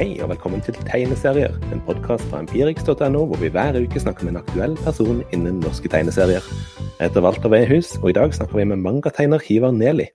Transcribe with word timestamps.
Hei 0.00 0.14
og 0.24 0.30
velkommen 0.30 0.62
til 0.64 0.72
Tegneserier, 0.88 1.52
en 1.74 1.80
podkast 1.84 2.24
fra 2.30 2.38
empirix.no 2.40 3.24
hvor 3.28 3.36
vi 3.36 3.50
hver 3.52 3.76
uke 3.76 4.00
snakker 4.00 4.24
med 4.24 4.32
en 4.32 4.38
aktuell 4.40 4.76
person 4.80 5.18
innen 5.28 5.58
norske 5.60 5.90
tegneserier. 5.92 6.46
Jeg 6.96 7.02
heter 7.02 7.20
Walter 7.20 7.52
Wehus, 7.52 7.90
og 7.98 8.06
i 8.08 8.14
dag 8.16 8.32
snakker 8.32 8.56
vi 8.56 8.64
med 8.70 8.80
mangategner 8.80 9.44
Hivar 9.44 9.74
Neli. 9.76 10.06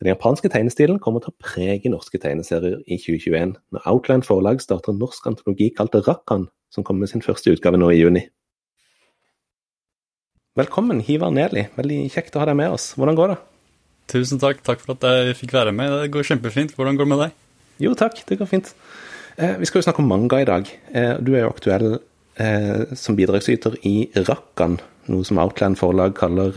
Den 0.00 0.08
japanske 0.08 0.48
tegnestilen 0.48 0.96
kommer 0.96 1.20
til 1.20 1.34
å 1.34 1.36
prege 1.44 1.92
norske 1.92 2.22
tegneserier 2.22 2.78
i 2.86 2.96
2021, 2.96 3.52
når 3.68 3.84
Outland 3.92 4.24
forlag 4.24 4.64
starter 4.64 4.96
norsk 4.96 5.28
antologi 5.28 5.68
kalt 5.76 6.00
Rakkan, 6.08 6.48
som 6.72 6.80
kommer 6.80 7.04
med 7.04 7.12
sin 7.12 7.26
første 7.26 7.52
utgave 7.52 7.76
nå 7.76 7.92
i 7.92 8.00
juni. 8.00 8.24
Velkommen, 10.56 11.04
Hivar 11.04 11.36
Neli. 11.36 11.66
Veldig 11.76 12.00
kjekt 12.16 12.32
å 12.32 12.46
ha 12.46 12.48
deg 12.48 12.56
med 12.64 12.72
oss. 12.78 12.94
Hvordan 12.96 13.20
går 13.20 13.34
det? 13.34 13.38
Tusen 14.16 14.40
takk. 14.40 14.64
Takk 14.64 14.80
for 14.80 14.96
at 14.96 15.04
jeg 15.04 15.36
fikk 15.44 15.52
være 15.60 15.76
med. 15.76 15.98
Det 16.00 16.12
går 16.16 16.32
kjempefint. 16.32 16.72
Hvordan 16.80 16.96
går 16.96 17.10
det 17.10 17.16
med 17.16 17.24
deg? 17.26 17.39
Jo 17.80 17.94
takk, 17.96 18.20
det 18.28 18.36
går 18.40 18.48
fint. 18.48 18.74
Eh, 19.40 19.56
vi 19.60 19.68
skal 19.68 19.80
jo 19.80 19.86
snakke 19.88 20.02
om 20.02 20.10
manga 20.10 20.40
i 20.42 20.48
dag. 20.48 20.68
Eh, 20.92 21.14
du 21.24 21.32
er 21.32 21.46
jo 21.46 21.52
aktuell 21.54 21.88
eh, 22.36 22.92
som 22.98 23.16
bidragsyter 23.16 23.78
i 23.88 24.10
Rakkan, 24.28 24.76
noe 25.10 25.26
som 25.26 25.40
Outland 25.40 25.80
forlag 25.80 26.12
kaller 26.18 26.52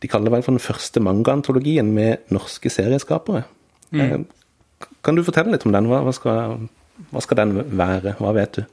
De 0.00 0.08
kaller 0.10 0.28
det 0.28 0.32
vel 0.34 0.44
for 0.44 0.56
den 0.56 0.64
første 0.64 1.00
mangaantologien 1.00 1.92
med 1.94 2.24
norske 2.34 2.72
serieskapere. 2.72 3.44
Mm. 3.92 4.00
Eh, 4.00 4.88
kan 5.04 5.16
du 5.16 5.24
fortelle 5.24 5.52
litt 5.52 5.66
om 5.68 5.76
den? 5.76 5.88
Hva, 5.92 6.12
skal, 6.16 6.66
hva 7.12 7.22
skal 7.24 7.40
den 7.42 7.54
være? 7.76 8.16
Hva 8.20 8.32
vet 8.36 8.60
du? 8.60 8.64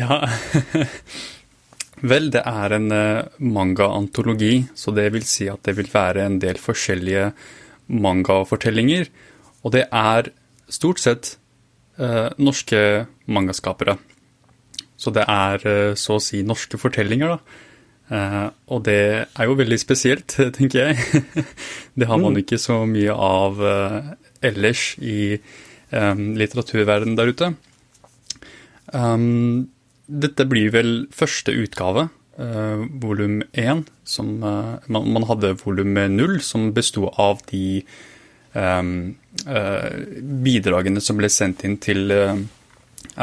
Ja 0.00 0.24
Vel, 2.10 2.26
det 2.34 2.42
er 2.44 2.72
en 2.74 2.90
mangaantologi, 3.38 4.66
så 4.76 4.92
det 4.92 5.06
vil 5.14 5.22
si 5.24 5.46
at 5.48 5.62
det 5.64 5.76
vil 5.78 5.88
være 5.88 6.24
en 6.26 6.40
del 6.42 6.58
forskjellige 6.60 7.30
mangafortellinger. 7.88 9.06
Og 9.64 9.72
det 9.72 9.86
er 9.88 10.28
stort 10.74 11.02
sett 11.02 11.36
eh, 11.98 12.28
norske 12.42 13.06
mangaskapere. 13.30 13.96
Så 14.96 15.12
det 15.14 15.26
er 15.28 15.62
uh, 15.66 15.92
så 15.98 16.18
å 16.18 16.22
si 16.22 16.42
norske 16.46 16.78
fortellinger, 16.80 17.34
da. 17.34 17.60
Uh, 18.04 18.48
og 18.74 18.84
det 18.86 19.00
er 19.26 19.48
jo 19.48 19.56
veldig 19.58 19.78
spesielt, 19.80 20.36
tenker 20.56 20.90
jeg. 20.90 21.44
det 21.98 22.08
har 22.10 22.20
man 22.20 22.38
ikke 22.40 22.60
så 22.60 22.82
mye 22.88 23.14
av 23.14 23.62
ellers 24.44 24.92
i 25.00 25.38
litteraturverdenen 25.94 27.14
der 27.14 27.30
ute. 27.30 27.48
Dette 30.24 30.46
blir 30.50 30.72
vel 30.74 30.90
første 31.14 31.54
utgave, 31.54 32.08
uh, 32.40 32.82
volum 33.02 33.42
én. 33.52 33.84
Som 34.04 34.36
man, 34.42 35.06
man, 35.14 35.28
hadde 35.30 35.54
volum 35.62 35.94
null, 36.16 36.40
som 36.42 36.72
besto 36.76 37.08
av 37.14 37.44
de 37.52 37.84
bidragene 40.44 41.00
som 41.02 41.18
ble 41.18 41.26
sendt 41.32 41.64
inn 41.66 41.74
til 41.82 42.12
uh, 42.14 42.36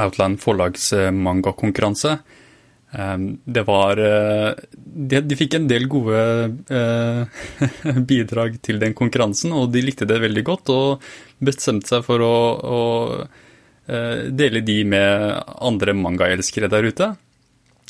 Outland 0.02 0.42
forlags 0.44 0.90
mangakonkurranse. 1.16 2.18
Um, 2.92 3.40
det 3.48 3.64
var 3.64 3.96
de, 3.96 5.22
de, 5.24 5.38
fikk 5.40 5.56
en 5.56 5.70
del 5.72 5.88
gode 5.88 6.20
bidrag 8.12 8.58
til 8.60 8.82
den 8.84 8.92
konkurransen, 8.98 9.56
og 9.56 9.72
de 9.72 9.86
likte 9.86 10.08
det 10.10 10.20
veldig 10.20 10.44
godt 10.50 10.74
og 10.76 11.08
bestemte 11.40 11.94
seg 11.94 12.04
for 12.04 12.20
å, 12.28 12.36
å 12.60 12.82
Eh, 13.92 14.28
dele 14.30 14.62
de 14.62 14.84
med 14.88 15.42
andre 15.60 15.94
mangaelskere 15.98 16.70
der 16.72 16.86
ute. 16.88 17.12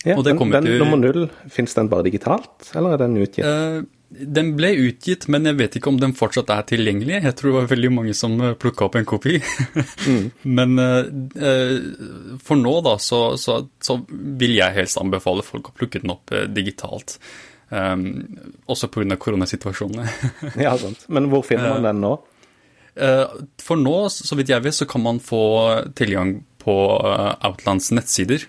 Ja, 0.02 0.16
og 0.16 0.23
det 0.26 0.33
den, 0.33 0.53
den 0.55 0.66
til... 0.66 0.78
nummer 0.81 0.98
null, 0.98 1.26
fins 1.52 1.76
den 1.78 1.92
bare 1.92 2.08
digitalt, 2.08 2.72
eller 2.73 2.95
er 2.95 3.03
den 3.03 3.20
utgitt? 3.22 3.45
Den 4.12 4.52
ble 4.58 4.73
utgitt, 4.90 5.28
men 5.31 5.48
jeg 5.48 5.58
vet 5.59 5.76
ikke 5.78 5.92
om 5.92 6.00
den 6.00 6.14
fortsatt 6.17 6.50
er 6.52 6.66
tilgjengelig. 6.67 7.22
Jeg 7.23 7.36
tror 7.40 7.52
det 7.52 7.58
var 7.58 7.70
veldig 7.72 7.92
mange 7.95 8.16
som 8.17 8.34
eh, 8.44 8.58
plukka 8.59 8.88
opp 8.88 8.98
en 9.00 9.08
kopi. 9.08 9.38
mm. 9.40 10.26
Men 10.58 10.76
uh, 10.81 11.78
for 12.44 12.59
nå, 12.59 12.73
da, 12.86 12.98
så, 13.00 13.22
så, 13.39 13.62
så, 13.80 13.98
vil 14.09 14.58
jeg 14.58 14.76
helst 14.76 15.00
anbefale 15.00 15.45
folk 15.48 15.71
å 15.71 15.76
plukke 15.77 16.04
den 16.04 16.14
opp 16.14 16.33
digitalt. 16.52 17.17
Um, 17.71 18.04
også 18.67 18.92
pga. 18.92 19.16
koronasituasjonen. 19.16 20.04
ja, 20.66 20.76
sant. 20.82 21.08
Men 21.08 21.32
hvor 21.32 21.45
finner 21.48 21.77
man 21.77 21.88
den 21.88 22.04
nå? 22.04 22.16
Uh, 23.00 23.27
for 23.64 23.80
nå, 23.80 23.95
så 24.11 24.36
vidt 24.36 24.52
jeg 24.52 24.66
vet, 24.66 24.76
så 24.76 24.89
kan 24.92 25.05
man 25.08 25.23
få 25.23 25.44
tilgang 25.95 26.42
på 26.61 26.76
Outlands 27.48 27.94
nettsider. 27.95 28.44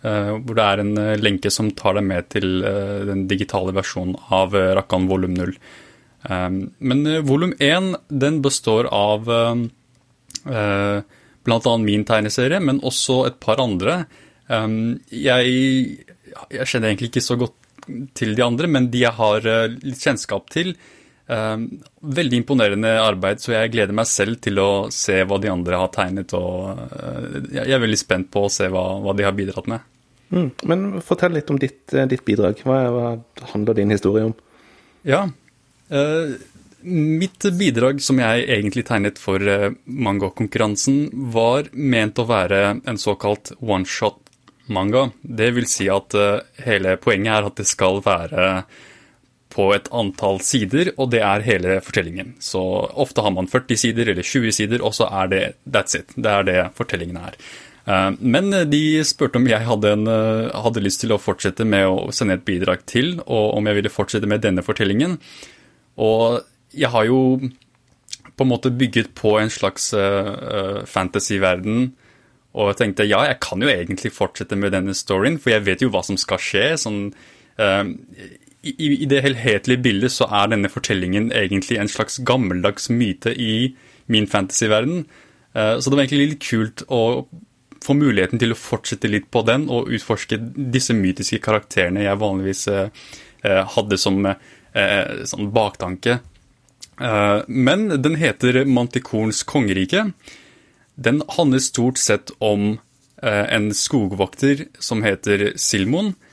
Eh, 0.00 0.32
hvor 0.40 0.56
det 0.56 0.64
er 0.64 0.82
en 0.82 0.94
lenke 1.20 1.50
som 1.52 1.70
tar 1.76 1.98
deg 1.98 2.06
med 2.08 2.28
til 2.32 2.62
den 3.08 3.26
digitale 3.30 3.74
versjonen 3.76 4.16
av 4.32 4.54
Rakkan 4.54 5.08
volum 5.10 5.34
0. 5.36 5.54
Men 6.20 6.98
volum 7.24 7.54
1 7.56 7.94
den 8.12 8.42
består 8.44 8.84
av 8.92 9.24
bl.a. 10.44 11.72
min 11.80 12.04
tegneserie, 12.04 12.60
men 12.60 12.82
også 12.84 13.22
et 13.30 13.38
par 13.40 13.62
andre. 13.64 13.94
Jeg, 14.44 15.54
jeg 16.52 16.68
kjenner 16.68 16.90
egentlig 16.90 17.08
ikke 17.08 17.24
så 17.24 17.38
godt 17.40 17.88
til 18.20 18.36
de 18.36 18.44
andre, 18.44 18.68
men 18.68 18.90
de 18.92 19.00
jeg 19.06 19.16
har 19.16 19.48
litt 19.80 20.04
kjennskap 20.04 20.52
til, 20.52 20.74
veldig 21.30 22.40
imponerende 22.40 22.90
arbeid, 23.02 23.40
så 23.42 23.54
jeg 23.54 23.72
gleder 23.74 23.94
meg 23.96 24.08
selv 24.10 24.40
til 24.42 24.58
å 24.62 24.70
se 24.94 25.20
hva 25.22 25.38
de 25.42 25.50
andre 25.52 25.78
har 25.78 25.90
tegnet. 25.94 26.34
og 26.34 26.80
uh, 26.90 27.40
Jeg 27.54 27.70
er 27.70 27.82
veldig 27.82 28.00
spent 28.00 28.30
på 28.32 28.46
å 28.46 28.52
se 28.52 28.70
hva, 28.72 28.84
hva 29.04 29.14
de 29.16 29.26
har 29.26 29.36
bidratt 29.36 29.70
med. 29.70 29.86
Mm. 30.30 30.48
Men 30.70 30.86
fortell 31.02 31.34
litt 31.34 31.50
om 31.50 31.58
ditt, 31.58 31.82
eh, 31.94 32.06
ditt 32.10 32.24
bidrag. 32.26 32.62
Hva, 32.66 32.78
hva, 32.94 33.06
handler 33.52 33.78
din 33.78 33.94
historie 33.94 34.30
om? 34.30 34.34
Ja, 35.06 35.26
uh, 35.94 36.38
Mitt 36.80 37.44
bidrag 37.60 37.98
som 38.00 38.16
jeg 38.22 38.46
egentlig 38.48 38.86
tegnet 38.88 39.18
for 39.20 39.42
uh, 39.44 39.66
mangakonkurransen, 39.84 41.10
var 41.34 41.68
ment 41.76 42.16
å 42.16 42.24
være 42.24 42.60
en 42.88 43.00
såkalt 43.00 43.52
one-shot-manga. 43.60 45.10
Det 45.20 45.50
vil 45.58 45.68
si 45.68 45.90
at 45.92 46.16
hele 46.64 46.96
poenget 47.02 47.34
er 47.36 47.50
at 47.50 47.60
det 47.60 47.68
skal 47.68 48.00
være 48.06 48.62
på 49.50 49.70
et 49.74 49.88
antall 49.94 50.38
sider, 50.46 50.92
og 50.96 51.10
det 51.14 51.22
er 51.26 51.46
hele 51.46 51.80
fortellingen. 51.82 52.36
Så 52.42 52.60
ofte 53.02 53.24
har 53.24 53.34
man 53.34 53.50
40 53.50 53.80
sider 53.82 54.12
eller 54.12 54.26
20 54.26 54.54
sider, 54.54 54.84
og 54.86 54.94
så 54.96 55.08
er 55.22 55.32
det 55.32 55.42
that's 55.66 55.98
it. 55.98 56.14
Det 56.14 56.30
er 56.30 56.46
det 56.46 56.58
fortellingen 56.78 57.18
er. 57.18 57.38
Eh, 57.90 58.10
men 58.20 58.52
de 58.70 58.82
spurte 59.06 59.40
om 59.40 59.48
jeg 59.50 59.66
hadde, 59.66 59.94
en, 59.96 60.06
eh, 60.10 60.50
hadde, 60.64 60.84
lyst 60.84 61.02
til 61.02 61.14
å 61.14 61.20
fortsette 61.20 61.66
med 61.66 61.88
å 61.88 62.12
sende 62.14 62.38
et 62.38 62.46
bidrag 62.46 62.84
til, 62.86 63.16
og 63.26 63.56
om 63.58 63.66
jeg 63.66 63.80
ville 63.80 63.92
fortsette 63.92 64.30
med 64.30 64.44
denne 64.46 64.64
fortellingen. 64.66 65.18
Og 65.98 66.40
jeg 66.70 66.92
har 66.94 67.08
jo 67.08 67.40
på 68.36 68.46
en 68.46 68.52
måte 68.52 68.70
bygget 68.72 69.10
på 69.18 69.34
en 69.36 69.50
slags 69.52 69.90
uh, 69.92 70.80
fantasyverden. 70.88 71.90
Og 72.56 72.70
jeg 72.70 72.78
tenkte 72.78 73.04
ja, 73.04 73.18
jeg 73.28 73.36
kan 73.42 73.60
jo 73.60 73.68
egentlig 73.68 74.14
fortsette 74.14 74.56
med 74.56 74.72
denne 74.72 74.94
storyen, 74.96 75.36
for 75.36 75.52
jeg 75.52 75.66
vet 75.66 75.82
jo 75.84 75.90
hva 75.92 76.00
som 76.06 76.16
skal 76.16 76.40
skje. 76.40 76.64
sånn 76.80 77.02
i, 78.62 79.02
i, 79.02 79.06
det 79.08 79.22
helhetlige 79.24 79.80
bildet 79.80 80.12
så 80.12 80.28
er 80.28 80.50
denne 80.52 80.70
fortellingen 80.72 81.30
egentlig 81.32 81.78
en 81.80 81.88
slags 81.88 82.18
gammeldags 82.28 82.90
myte 82.92 83.32
i 83.32 83.74
min 84.12 84.28
fantasyverden. 84.28 85.06
Uh, 85.56 85.78
så 85.80 85.88
det 85.88 85.96
var 85.96 86.04
egentlig 86.04 86.34
litt 86.34 86.44
kult 86.44 86.84
å 86.88 87.26
få 87.80 87.96
muligheten 87.96 88.40
til 88.40 88.52
å 88.52 88.58
fortsette 88.60 89.08
litt 89.08 89.30
på 89.32 89.40
den 89.48 89.64
og 89.72 89.88
utforske 89.96 90.36
disse 90.52 90.92
mytiske 90.92 91.40
karakterene 91.40 92.04
jeg 92.04 92.20
vanligvis 92.20 92.66
uh, 92.68 92.88
hadde 93.76 93.98
som 93.98 94.26
som 95.26 95.48
baktanke. 95.50 96.20
men 97.48 97.88
den 98.02 98.14
heter 98.14 98.64
Mantikorns 98.64 99.42
kongerike. 99.42 100.12
Den 100.94 101.22
handler 101.28 101.58
stort 101.58 101.98
sett 101.98 102.30
om 102.38 102.78
en 103.20 103.74
skogvokter 103.74 104.68
som 104.78 105.02
heter 105.02 105.56
Silmon 105.56 106.12
Eh, 106.12 106.29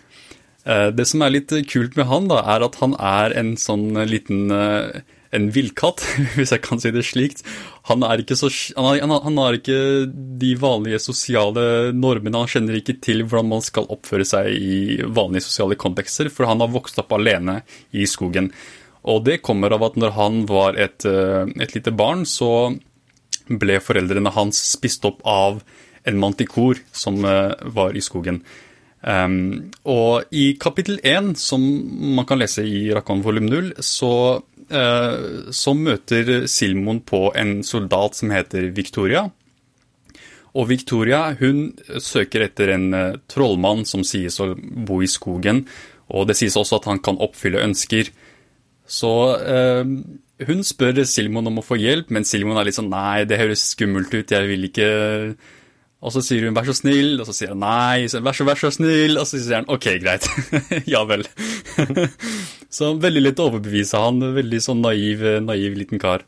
det 0.68 1.06
som 1.08 1.22
er 1.24 1.32
litt 1.32 1.54
kult 1.72 1.96
med 1.96 2.10
han, 2.10 2.26
da, 2.32 2.42
er 2.56 2.66
at 2.66 2.76
han 2.82 2.96
er 3.00 3.36
en 3.40 3.54
sånn 3.60 3.94
liten 4.10 4.52
eh, 4.52 5.00
en 5.36 5.50
villkatt, 5.54 6.04
hvis 6.38 6.54
jeg 6.56 6.64
kan 6.66 6.82
si 6.82 6.92
det 6.96 7.06
slikt. 7.08 7.44
Han, 7.90 8.04
så, 8.04 8.50
han, 8.78 9.12
har, 9.12 9.22
han 9.24 9.40
har 9.42 9.58
ikke 9.58 9.80
de 10.42 10.54
vanlige 10.60 11.02
sosiale 11.04 11.94
normene. 11.96 12.44
Han 12.44 12.52
kjenner 12.52 12.80
ikke 12.80 12.98
til 13.04 13.24
hvordan 13.26 13.52
man 13.54 13.64
skal 13.66 13.90
oppføre 13.94 14.28
seg 14.28 14.52
i 14.54 15.00
vanlige 15.04 15.48
sosiale 15.48 15.80
kontekster, 15.80 16.32
for 16.34 16.50
han 16.50 16.64
har 16.64 16.74
vokst 16.74 17.00
opp 17.04 17.16
alene 17.18 17.62
i 17.92 18.08
skogen. 18.10 18.52
Og 19.08 19.24
det 19.28 19.42
kommer 19.46 19.72
av 19.76 19.86
at 19.88 20.00
når 20.00 20.16
han 20.18 20.46
var 20.50 20.80
et, 20.80 21.06
eh, 21.08 21.48
et 21.64 21.76
lite 21.76 21.96
barn, 21.96 22.26
så 22.28 22.76
ble 23.48 23.80
foreldrene 23.80 24.34
hans 24.36 24.60
spist 24.74 25.06
opp 25.08 25.22
av 25.24 25.62
en 26.08 26.18
mantikor 26.20 26.80
som 26.96 27.20
var 27.20 27.96
i 27.96 28.04
skogen. 28.04 28.42
Um, 29.02 29.70
og 29.86 30.32
i 30.34 30.56
kapittel 30.60 30.98
1, 31.06 31.36
som 31.38 31.62
man 32.18 32.26
kan 32.28 32.40
lese 32.42 32.66
i 32.66 32.88
Rakan 32.96 33.22
volum 33.26 33.46
0, 33.46 33.72
så, 33.86 34.14
uh, 34.74 35.52
så, 35.54 35.74
møter 35.78 36.48
Silmon 36.50 37.04
på 37.06 37.28
en 37.38 37.60
soldat 37.64 38.18
som 38.18 38.34
heter 38.34 38.72
Victoria. 38.76 39.28
Og 40.58 40.70
Victoria 40.72 41.36
hun 41.38 41.76
søker 42.02 42.48
etter 42.48 42.74
en 42.74 42.88
uh, 42.96 43.20
trollmann 43.30 43.86
som 43.86 44.06
sies 44.08 44.40
å 44.42 44.54
bo 44.58 45.04
i 45.06 45.12
skogen. 45.12 45.66
Og 46.10 46.26
det 46.30 46.38
sies 46.40 46.58
også 46.58 46.80
at 46.80 46.90
han 46.90 47.04
kan 47.04 47.20
oppfylle 47.22 47.62
ønsker. 47.68 48.10
Så 48.88 49.14
uh, 49.38 49.86
hun 50.48 50.66
spør 50.66 51.04
Silmon 51.06 51.52
om 51.52 51.62
å 51.62 51.66
få 51.66 51.78
hjelp, 51.78 52.10
men 52.14 52.26
Silmon 52.26 52.58
er 52.58 52.68
litt 52.68 52.80
sånn 52.80 52.90
nei, 52.90 53.28
det 53.30 53.40
høres 53.40 53.70
skummelt 53.76 54.14
ut, 54.14 54.34
jeg 54.34 54.50
vil 54.50 54.68
ikke 54.72 54.90
Og 55.98 56.14
så 56.14 56.22
sier 56.22 56.46
hun 56.46 56.54
vær 56.54 56.68
så 56.68 56.76
snill, 56.78 57.16
og 57.18 57.26
så 57.26 57.34
sier 57.34 57.54
han 57.56 57.64
nei, 57.64 58.06
vær 58.22 58.38
så, 58.38 58.46
vær 58.46 58.60
så 58.62 58.70
snill, 58.74 59.18
og 59.18 59.26
så 59.26 59.40
sier 59.40 59.64
han 59.64 59.70
ok, 59.74 59.88
greit. 60.04 60.28
ja 60.94 61.02
vel. 61.10 61.26
så 62.78 62.92
veldig 63.02 63.24
lett 63.24 63.42
å 63.42 63.48
overbevise 63.50 64.02
han, 64.04 64.22
veldig 64.36 64.62
sånn 64.62 64.84
naiv, 64.86 65.26
naiv 65.48 65.80
liten 65.80 66.02
kar. 66.02 66.28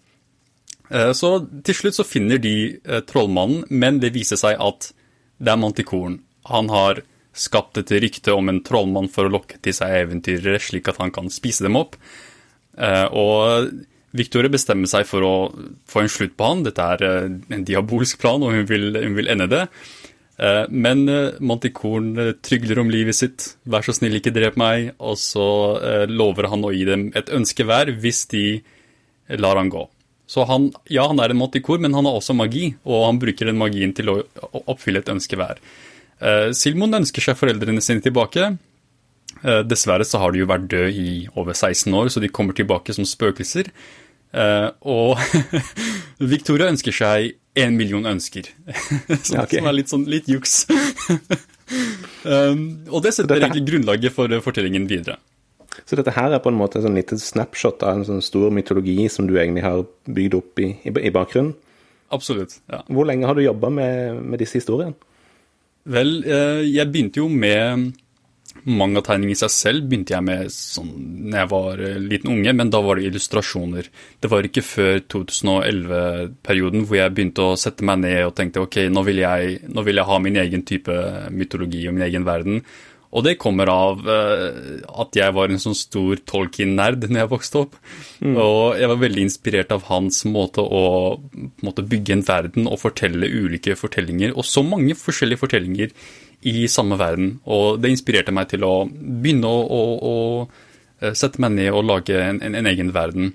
Eh, 0.90 1.12
så 1.14 1.36
til 1.66 1.78
slutt 1.78 2.00
så 2.00 2.08
finner 2.08 2.42
de 2.42 2.56
eh, 2.82 3.04
trollmannen, 3.06 3.68
men 3.70 4.02
det 4.02 4.16
viser 4.16 4.42
seg 4.42 4.58
at 4.58 4.90
det 5.38 5.54
er 5.54 5.62
Mantikoren. 5.62 6.18
Han 6.50 6.74
har 6.74 7.04
skapt 7.38 7.78
et 7.80 7.94
rykte 8.02 8.34
om 8.34 8.50
en 8.50 8.64
trollmann 8.66 9.12
for 9.12 9.30
å 9.30 9.34
lokke 9.38 9.62
til 9.64 9.76
seg 9.76 9.94
eventyrere, 10.02 10.60
slik 10.60 10.90
at 10.90 10.98
han 11.00 11.14
kan 11.14 11.30
spise 11.32 11.68
dem 11.68 11.78
opp. 11.80 11.96
Eh, 12.80 13.06
og 13.14 13.70
Victoria 14.18 14.52
bestemmer 14.52 14.90
seg 14.90 15.08
for 15.10 15.26
å 15.26 15.34
få 15.90 16.04
en 16.04 16.12
slutt 16.12 16.36
på 16.38 16.48
han. 16.48 16.64
Dette 16.66 16.86
er 16.96 17.06
eh, 17.06 17.28
en 17.56 17.66
diabolsk 17.66 18.22
plan, 18.22 18.42
og 18.42 18.56
hun 18.56 18.68
vil, 18.70 18.90
hun 18.96 19.18
vil 19.18 19.30
ende 19.32 19.50
det. 19.52 19.62
Eh, 20.40 20.64
men 20.72 21.06
Manticorn 21.44 22.16
trygler 22.46 22.82
om 22.82 22.92
livet 22.94 23.20
sitt. 23.20 23.54
'Vær 23.66 23.86
så 23.86 23.96
snill, 23.98 24.18
ikke 24.20 24.34
drep 24.36 24.58
meg.' 24.60 24.94
Og 24.98 25.20
så 25.22 25.48
lover 26.10 26.50
han 26.50 26.66
å 26.66 26.74
gi 26.74 26.86
dem 26.90 27.10
et 27.18 27.32
ønske 27.34 27.68
hver 27.68 27.94
hvis 28.02 28.26
de 28.34 28.46
lar 29.38 29.62
han 29.62 29.70
gå. 29.70 29.86
Så 30.30 30.46
han, 30.46 30.70
ja, 30.90 31.08
han 31.10 31.20
er 31.22 31.34
en 31.34 31.42
mantikor, 31.42 31.82
men 31.82 31.94
han 31.98 32.06
har 32.06 32.18
også 32.18 32.36
magi, 32.38 32.76
og 32.86 33.08
han 33.08 33.22
bruker 33.22 33.50
den 33.50 33.58
magien 33.58 33.94
til 33.98 34.12
å 34.14 34.20
oppfylle 34.70 35.02
et 35.02 35.10
ønske 35.10 35.38
hver. 35.38 35.58
Silmon 36.54 36.94
ønsker 37.00 37.24
seg 37.24 37.38
foreldrene 37.40 37.82
sine 37.82 38.04
tilbake. 38.06 38.52
Eh, 39.44 39.62
dessverre 39.68 40.06
så 40.08 40.20
har 40.22 40.34
de 40.34 40.42
jo 40.42 40.50
vært 40.50 40.68
døde 40.72 40.92
i 40.92 41.12
over 41.36 41.56
16 41.56 41.94
år, 41.96 42.12
så 42.12 42.24
de 42.24 42.32
kommer 42.32 42.58
tilbake 42.58 42.96
som 42.96 43.08
spøkelser. 43.08 43.72
Eh, 44.36 44.68
og 44.86 45.18
Victoria 46.34 46.70
ønsker 46.70 46.96
seg 46.96 47.34
én 47.60 47.78
million 47.78 48.06
ønsker, 48.06 48.52
som, 49.26 49.42
okay. 49.42 49.60
som 49.60 49.70
er 49.70 49.78
litt 49.78 49.92
sånn 49.92 50.06
litt 50.12 50.30
juks. 50.30 50.62
um, 52.30 52.62
og 52.92 53.02
det 53.06 53.16
setter 53.16 53.40
egentlig 53.40 53.66
grunnlaget 53.72 54.16
for 54.16 54.32
fortellingen 54.46 54.88
videre. 54.90 55.18
Så 55.88 55.98
dette 55.98 56.14
her 56.14 56.34
er 56.36 56.42
på 56.44 56.52
en 56.52 56.60
måte 56.60 56.80
en 56.80 56.88
sånn 56.88 56.98
lite 56.98 57.18
snapshot 57.22 57.84
av 57.88 58.00
en 58.00 58.08
sånn 58.08 58.24
stor 58.26 58.52
mytologi 58.54 59.08
som 59.12 59.28
du 59.30 59.38
egentlig 59.38 59.64
har 59.66 59.86
bygd 60.10 60.36
opp 60.38 60.62
i, 60.62 60.74
i, 60.86 61.12
bakgrunnen? 61.14 61.56
Absolutt, 62.14 62.58
ja. 62.70 62.82
Hvor 62.90 63.08
lenge 63.08 63.28
har 63.30 63.38
du 63.38 63.44
jobba 63.46 63.70
med, 63.74 64.20
med, 64.20 64.42
disse 64.42 64.60
historiene? 64.60 64.98
Vel, 65.90 66.20
eh, 66.26 66.66
jeg 66.68 66.90
begynte 66.92 67.22
jo 67.22 67.30
med 67.32 67.94
Mangategning 68.66 69.32
i 69.34 69.38
seg 69.40 69.52
selv 69.54 69.88
begynte 69.88 70.16
jeg 70.16 70.26
med 70.26 70.52
sånn 70.54 70.92
når 71.30 71.38
jeg 71.40 71.52
var 71.54 71.84
eh, 71.86 72.02
liten 72.02 72.34
unge, 72.34 72.54
men 72.60 72.74
da 72.74 72.82
var 72.84 73.00
det 73.00 73.08
illustrasjoner. 73.10 73.90
Det 74.20 74.32
var 74.32 74.48
ikke 74.48 74.66
før 74.66 75.02
2011-perioden 75.16 76.86
hvor 76.86 77.00
jeg 77.00 77.16
begynte 77.16 77.48
å 77.48 77.58
sette 77.60 77.88
meg 77.88 78.04
ned 78.04 78.22
og 78.28 78.36
tenkte 78.38 78.64
ok, 78.66 78.82
nå 78.92 79.06
vil, 79.08 79.24
jeg, 79.24 79.60
nå 79.70 79.86
vil 79.88 80.02
jeg 80.02 80.10
ha 80.12 80.22
min 80.24 80.40
egen 80.44 80.66
type 80.68 80.96
mytologi 81.32 81.86
og 81.88 81.98
min 81.98 82.08
egen 82.10 82.28
verden. 82.28 82.64
Og 83.10 83.26
det 83.26 83.40
kommer 83.42 83.70
av 83.74 84.04
uh, 84.06 84.86
at 85.02 85.18
jeg 85.18 85.34
var 85.34 85.50
en 85.50 85.62
sånn 85.62 85.78
stor 85.78 86.20
Tolkien-nerd 86.30 87.08
når 87.08 87.24
jeg 87.24 87.32
vokste 87.32 87.64
opp. 87.64 87.78
Mm. 88.22 88.36
Og 88.38 88.78
jeg 88.78 88.92
var 88.92 89.02
veldig 89.02 89.24
inspirert 89.26 89.74
av 89.74 89.88
hans 89.90 90.22
måte 90.30 90.62
å 90.62 90.84
måte 91.66 91.86
bygge 91.90 92.20
en 92.20 92.26
verden 92.28 92.70
og 92.70 92.82
fortelle 92.84 93.30
ulike 93.30 93.78
fortellinger, 93.80 94.36
og 94.38 94.46
så 94.46 94.62
mange 94.66 94.98
forskjellige 94.98 95.42
fortellinger 95.42 95.96
i 96.42 96.68
samme 96.72 96.98
verden. 97.00 97.34
Og 97.50 97.80
det 97.82 97.92
inspirerte 97.94 98.34
meg 98.36 98.50
til 98.52 98.64
å 98.68 98.74
begynne 98.88 99.50
å, 99.50 99.60
å, 99.66 99.82
å 100.00 100.14
eh, 101.02 101.14
sette 101.18 101.42
meg 101.44 101.56
ned 101.58 101.74
og 101.74 101.86
lage 101.88 102.16
en, 102.16 102.40
en, 102.46 102.56
en, 102.56 102.70
egen 102.72 102.94
verden. 102.96 103.34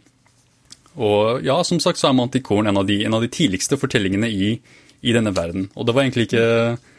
Og 0.95 1.45
ja, 1.45 1.59
som 1.67 1.81
sagt 1.83 2.01
så 2.01 2.09
er 2.11 2.17
Manticoren 2.17 2.71
en 2.71 2.79
en 2.79 3.15
av 3.17 3.23
de 3.23 3.29
tidligste 3.29 3.77
fortellingene 3.77 4.31
i, 4.31 4.55
i, 5.03 5.13
denne 5.13 5.35
verden. 5.35 5.69
Og 5.75 5.87
det 5.87 5.95
var 5.95 6.05
egentlig 6.05 6.29
ikke 6.31 6.45
eh, 6.45 6.91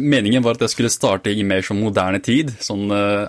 Meningen 0.00 0.40
var 0.40 0.56
at 0.56 0.62
jeg 0.64 0.72
skulle 0.72 0.88
starte 0.88 1.28
i 1.28 1.44
mer 1.44 1.60
sånn 1.60 1.82
moderne 1.84 2.16
tid, 2.24 2.54
sånn 2.56 2.88
uh, 2.88 3.28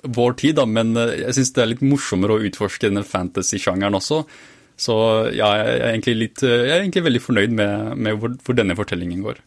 vår 0.00 0.32
tid, 0.40 0.54
da, 0.56 0.64
men 0.64 0.96
jeg 0.96 1.36
syns 1.36 1.52
det 1.52 1.60
er 1.60 1.68
litt 1.74 1.82
morsommere 1.84 2.38
å 2.38 2.46
utforske 2.48 2.88
denne 2.88 3.02
fantasy-sjangeren 3.04 3.98
også. 3.98 4.22
Så 4.80 4.96
ja, 5.36 5.50
jeg 5.60 5.90
er 5.90 6.16
litt, 6.16 6.40
jeg 6.40 6.72
er 6.72 6.78
egentlig 6.78 7.04
veldig 7.04 7.20
fornøyd 7.20 7.52
med, 7.60 7.98
med 8.00 8.16
hvor, 8.16 8.32
hvor 8.40 8.56
denne 8.56 8.78
fortellingen 8.80 9.20
går. 9.28 9.42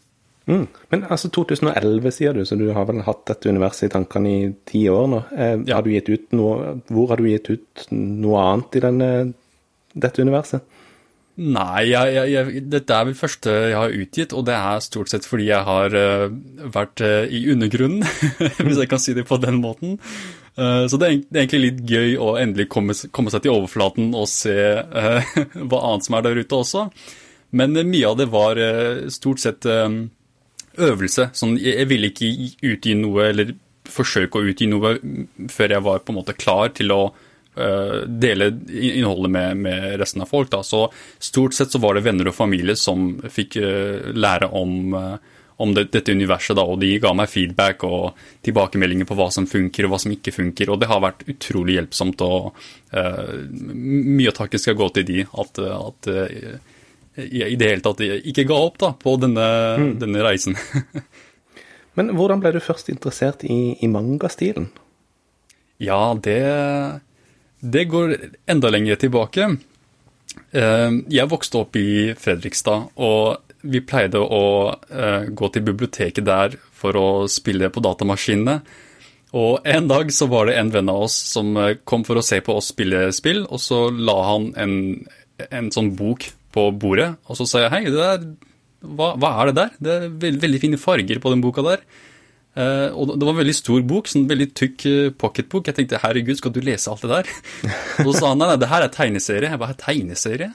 Mm. 0.46 0.68
Men 0.92 1.06
altså 1.10 1.32
2011, 1.34 2.12
sier 2.14 2.38
du, 2.38 2.44
så 2.46 2.58
du 2.60 2.68
har 2.76 2.86
vel 2.86 3.02
hatt 3.08 3.24
dette 3.32 3.50
universet 3.50 3.88
i 3.88 3.94
tankene 3.96 4.30
i 4.32 4.52
ti 4.70 4.84
år 4.94 5.10
nå. 5.10 5.24
Eh, 5.34 5.56
ja. 5.66 5.80
har 5.80 5.86
du 5.86 5.94
gitt 5.94 6.12
ut 6.12 6.38
noe, 6.38 6.76
hvor 6.92 7.10
har 7.12 7.22
du 7.22 7.30
gitt 7.30 7.50
ut 7.50 7.86
noe 7.96 8.44
annet 8.52 8.78
i 8.78 8.86
denne, 8.86 9.12
dette 9.96 10.26
universet? 10.26 10.76
Nei, 11.36 11.90
jeg, 11.90 12.30
jeg, 12.32 12.62
dette 12.72 12.96
er 12.96 13.08
vel 13.10 13.18
første 13.20 13.52
jeg 13.52 13.76
har 13.76 13.92
utgitt, 13.92 14.32
og 14.38 14.46
det 14.48 14.56
er 14.56 14.84
stort 14.86 15.12
sett 15.12 15.26
fordi 15.28 15.50
jeg 15.50 15.68
har 15.68 15.92
uh, 15.92 16.30
vært 16.72 17.04
uh, 17.04 17.26
i 17.28 17.42
undergrunnen, 17.52 18.06
hvis 18.64 18.80
jeg 18.80 18.88
kan 18.88 19.02
si 19.04 19.18
det 19.18 19.26
på 19.28 19.36
den 19.44 19.60
måten. 19.60 19.98
Uh, 20.56 20.88
så 20.88 20.96
det 20.96 21.10
er, 21.10 21.18
det 21.26 21.36
er, 21.36 21.42
egentlig 21.42 21.64
litt 21.66 21.82
gøy 21.92 22.16
å 22.24 22.30
endelig 22.40 22.70
komme, 22.72 22.96
komme 23.12 23.34
seg 23.34 23.44
til 23.44 23.52
overflaten 23.52 24.14
og 24.16 24.30
se 24.32 24.56
hva 25.68 25.82
annet 25.90 26.08
som 26.08 26.16
er 26.16 26.24
der 26.30 26.40
ute 26.40 26.62
også. 26.62 26.86
Men 27.56 27.76
mye 27.84 28.14
av 28.14 28.16
det 28.22 28.32
var 28.32 28.60
stort 29.12 29.44
sett 29.44 29.68
øvelse. 30.78 31.30
Sånn, 31.36 31.56
jeg 31.62 31.88
ville 31.90 32.12
ikke 32.12 32.32
utgi 32.74 32.96
noe, 33.00 33.30
eller 33.32 33.54
forsøke 33.92 34.40
å 34.40 34.50
utgi 34.50 34.68
noe 34.70 34.96
før 35.52 35.76
jeg 35.76 35.86
var 35.86 36.04
på 36.04 36.14
en 36.14 36.20
måte 36.20 36.36
klar 36.38 36.72
til 36.76 36.94
å 36.96 37.02
uh, 37.12 38.02
dele 38.08 38.50
innholdet 38.74 39.32
med, 39.32 39.62
med, 39.68 39.88
resten 40.02 40.26
av 40.26 40.32
folk. 40.32 40.52
Da. 40.54 40.64
Så 40.66 40.88
stort 41.20 41.58
sett 41.58 41.74
så 41.74 41.82
var 41.84 41.96
det 41.96 42.06
venner 42.08 42.32
og 42.32 42.38
familie 42.38 42.78
som 42.80 43.14
fikk 43.32 43.60
uh, 43.62 44.12
lære 44.16 44.50
om, 44.58 44.96
uh, 44.98 45.42
om 45.62 45.74
det, 45.76 45.88
dette 45.94 46.16
universet, 46.16 46.56
da, 46.58 46.66
og 46.68 46.82
de 46.82 46.96
ga 47.04 47.14
meg 47.18 47.32
feedback 47.32 47.86
og 47.88 48.28
tilbakemeldinger 48.46 49.08
på 49.10 49.18
hva 49.20 49.30
som 49.34 49.48
funker 49.50 49.88
og 49.88 49.96
hva 49.96 50.02
som 50.04 50.16
ikke 50.16 50.36
funker. 50.36 50.74
Og 50.74 50.82
det 50.82 50.90
har 50.92 51.04
vært 51.06 51.28
utrolig 51.32 51.80
hjelpsomt, 51.80 52.26
og 52.26 52.56
mye 52.96 54.32
av 54.32 54.36
takken 54.38 54.62
skal 54.62 54.78
gå 54.80 54.90
til 54.96 55.08
de. 55.08 55.24
at, 55.28 55.60
at 55.60 56.10
i 57.16 57.56
det 57.56 57.70
hele 57.70 57.84
tatt 57.84 58.02
ikke 58.04 58.48
ga 58.50 58.58
opp 58.60 58.80
da, 58.82 58.92
på 59.00 59.16
denne, 59.22 59.46
mm. 59.80 59.94
denne 60.02 60.24
reisen. 60.26 60.58
Men 61.96 62.12
hvordan 62.18 62.42
ble 62.44 62.52
du 62.56 62.60
først 62.64 62.92
interessert 62.92 63.46
i, 63.48 63.78
i 63.80 63.88
mangastilen? 63.88 64.68
Ja, 65.80 66.16
det, 66.16 66.42
det 67.60 67.86
går 67.92 68.16
enda 68.52 68.72
lenger 68.72 69.00
tilbake. 69.00 69.48
Eh, 70.52 70.92
jeg 71.12 71.32
vokste 71.32 71.64
opp 71.64 71.80
i 71.80 72.14
Fredrikstad, 72.20 72.92
og 72.96 73.54
vi 73.66 73.82
pleide 73.82 74.22
å 74.22 74.46
eh, 74.72 75.30
gå 75.32 75.52
til 75.52 75.66
biblioteket 75.66 76.28
der 76.28 76.58
for 76.76 77.00
å 77.00 77.08
spille 77.32 77.72
på 77.72 77.84
datamaskinene. 77.84 78.60
Og 79.36 79.68
en 79.68 79.88
dag 79.90 80.12
så 80.16 80.30
var 80.32 80.48
det 80.48 80.56
en 80.60 80.72
venn 80.72 80.92
av 80.92 81.08
oss 81.08 81.16
som 81.34 81.56
eh, 81.60 81.78
kom 81.84 82.06
for 82.08 82.20
å 82.20 82.26
se 82.26 82.40
på 82.44 82.56
oss 82.60 82.72
spille 82.76 83.08
spill, 83.16 83.44
og 83.48 83.62
så 83.64 83.88
la 83.92 84.18
han 84.32 84.52
en, 84.60 84.76
en 85.50 85.72
sånn 85.76 85.96
bok 85.98 86.30
på 86.56 86.70
bordet, 86.80 87.14
og 87.28 87.40
så 87.40 87.48
sa 87.50 87.66
jeg 87.66 87.74
hei, 87.74 87.84
det 87.92 88.00
der, 88.00 88.26
hva, 88.96 89.14
hva, 89.20 89.32
er 89.42 89.52
det 89.52 89.56
der? 89.60 89.72
Det 89.78 89.96
er 89.96 90.12
veldig, 90.26 90.42
veldig 90.44 90.62
fine 90.64 90.82
farger 90.82 91.22
på 91.22 91.34
den 91.34 91.44
boka 91.44 91.64
der. 91.66 91.84
Uh, 92.56 92.88
og 92.96 93.18
det 93.20 93.26
var 93.26 93.34
en 93.34 93.42
veldig 93.42 93.56
stor 93.58 93.82
bok, 93.84 94.08
sånn 94.08 94.30
veldig 94.30 94.48
tykk 94.56 94.86
uh, 94.88 95.08
pocketbok. 95.20 95.68
Jeg 95.68 95.76
tenkte 95.80 96.00
herregud, 96.00 96.38
skal 96.40 96.54
du 96.56 96.62
lese 96.64 96.88
alt 96.92 97.04
det 97.04 97.12
der? 97.12 97.32
og 98.06 98.14
så 98.14 98.22
sa 98.22 98.30
han 98.32 98.40
nei, 98.40 98.48
nei, 98.54 98.60
det 98.62 98.70
her 98.72 98.86
er 98.86 98.94
tegneserie. 98.94 99.50
Jeg 99.52 99.62
bare 99.62 99.76
tegneserie? 99.82 100.54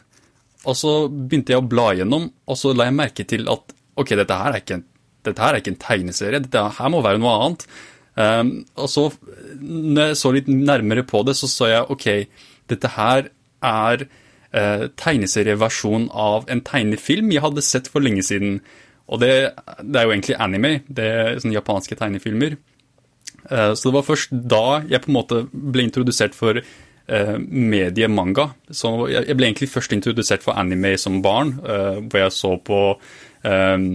Og 0.69 0.76
så 0.76 0.95
begynte 1.11 1.54
jeg 1.54 1.61
å 1.61 1.69
bla 1.69 1.90
gjennom, 1.97 2.30
og 2.49 2.59
så 2.61 2.73
la 2.76 2.88
jeg 2.88 2.97
merke 2.97 3.26
til 3.28 3.47
at 3.52 3.76
ok, 4.00 4.14
dette 4.16 4.40
her 4.40 4.54
er 4.54 4.62
ikke 4.62 4.78
en, 4.78 4.87
her 5.28 5.47
er 5.50 5.61
ikke 5.61 5.75
en 5.75 5.80
tegneserie, 5.80 6.40
dette 6.45 6.64
her 6.78 6.92
må 6.92 7.02
være 7.04 7.21
noe 7.21 7.37
annet. 7.37 7.66
Um, 8.21 8.50
og 8.80 8.88
så, 8.90 9.07
når 9.61 10.11
jeg 10.11 10.19
så 10.21 10.33
litt 10.35 10.49
nærmere 10.52 11.04
på 11.09 11.23
det, 11.28 11.37
så 11.38 11.49
så 11.49 11.69
jeg 11.71 11.88
ok, 11.95 12.09
dette 12.73 12.92
her 12.97 13.30
er 13.64 14.07
eh, 14.52 14.87
tegneserieversjon 15.00 16.09
av 16.11 16.49
en 16.50 16.62
tegnefilm 16.66 17.30
jeg 17.35 17.45
hadde 17.45 17.64
sett 17.64 17.90
for 17.90 18.04
lenge 18.04 18.25
siden. 18.26 18.61
Og 19.11 19.23
det, 19.23 19.33
det 19.83 19.99
er 19.99 20.07
jo 20.07 20.14
egentlig 20.14 20.38
anime, 20.38 20.75
det 20.87 21.07
er 21.07 21.40
sånne 21.42 21.59
japanske 21.59 21.99
tegnefilmer. 21.99 22.57
Eh, 23.50 23.73
så 23.75 23.88
det 23.88 23.97
var 23.97 24.07
først 24.07 24.35
da 24.52 24.64
jeg 24.90 25.02
på 25.04 25.11
en 25.11 25.19
måte 25.19 25.42
ble 25.50 25.87
introdusert 25.88 26.37
for 26.38 26.61
eh, 26.61 27.37
mediemanga. 27.38 28.50
Så 28.71 28.95
jeg 29.11 29.37
ble 29.38 29.50
egentlig 29.50 29.71
først 29.73 29.95
introdusert 29.97 30.47
for 30.47 30.59
anime 30.61 30.97
som 31.00 31.21
barn, 31.25 31.57
eh, 31.64 32.02
hvor 32.07 32.25
jeg 32.25 32.37
så 32.37 32.54
på 32.62 32.83
eh, 33.47 33.88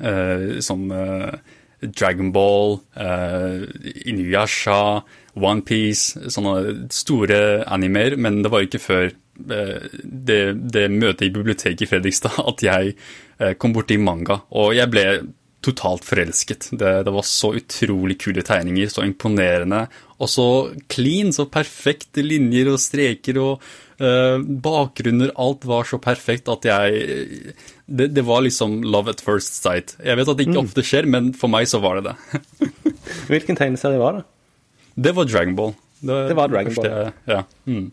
eh, 0.00 0.48
sånn 0.64 0.88
Dragon 1.86 2.30
Ball, 2.32 2.78
Inuyasha, 4.08 5.04
Onepiece, 5.36 6.30
sånne 6.32 6.88
store 6.90 7.38
animer, 7.68 8.16
men 8.16 8.40
det 8.42 8.50
var 8.50 8.64
ikke 8.64 8.80
før 8.80 9.10
det, 9.38 10.42
det, 10.72 10.86
møtet 10.92 11.28
i 11.28 11.32
biblioteket 11.34 11.84
i 11.84 11.90
Fredrikstad 11.90 12.38
at 12.42 12.62
jeg 12.64 12.94
eh, 12.94 13.56
kom 13.60 13.74
borti 13.76 13.98
manga. 14.00 14.40
Og 14.56 14.74
jeg 14.76 14.92
ble 14.92 15.06
totalt 15.66 16.04
forelsket. 16.06 16.68
Det, 16.72 16.92
det, 17.06 17.12
var 17.12 17.26
så 17.26 17.52
utrolig 17.58 18.18
kule 18.22 18.44
tegninger, 18.46 18.90
så 18.92 19.04
imponerende. 19.06 19.86
Og 20.22 20.30
så 20.30 20.46
clean, 20.92 21.32
så 21.34 21.48
perfekte 21.50 22.24
linjer 22.24 22.70
og 22.70 22.80
streker 22.82 23.40
og 23.42 23.64
uh, 24.00 24.38
bakgrunner. 24.40 25.34
Alt 25.42 25.66
var 25.68 25.88
så 25.88 25.98
perfekt 26.02 26.50
at 26.52 26.68
jeg 26.68 27.02
det, 27.86 28.08
det, 28.14 28.24
var 28.26 28.44
liksom 28.46 28.80
love 28.86 29.12
at 29.12 29.24
first 29.24 29.58
sight. 29.58 29.96
Jeg 30.04 30.18
vet 30.18 30.30
at 30.30 30.38
det 30.38 30.46
ikke 30.46 30.60
mm. 30.60 30.70
ofte 30.70 30.86
skjer, 30.86 31.10
men 31.10 31.32
for 31.36 31.52
meg 31.52 31.68
så 31.70 31.82
var 31.82 32.00
det 32.00 32.12
det. 32.12 32.70
Hvilken 33.32 33.58
tegneserie 33.58 34.00
var 34.02 34.20
det? 34.20 34.24
Det 34.96 35.12
var 35.16 35.28
Dragon 35.28 35.58
Ball. 35.58 35.74
Det, 36.00 36.16
det 36.30 36.38
var 36.38 36.52
Dragon 36.52 36.78
Ball. 36.78 37.12
Ja. 37.28 37.42
Mm. 37.66 37.90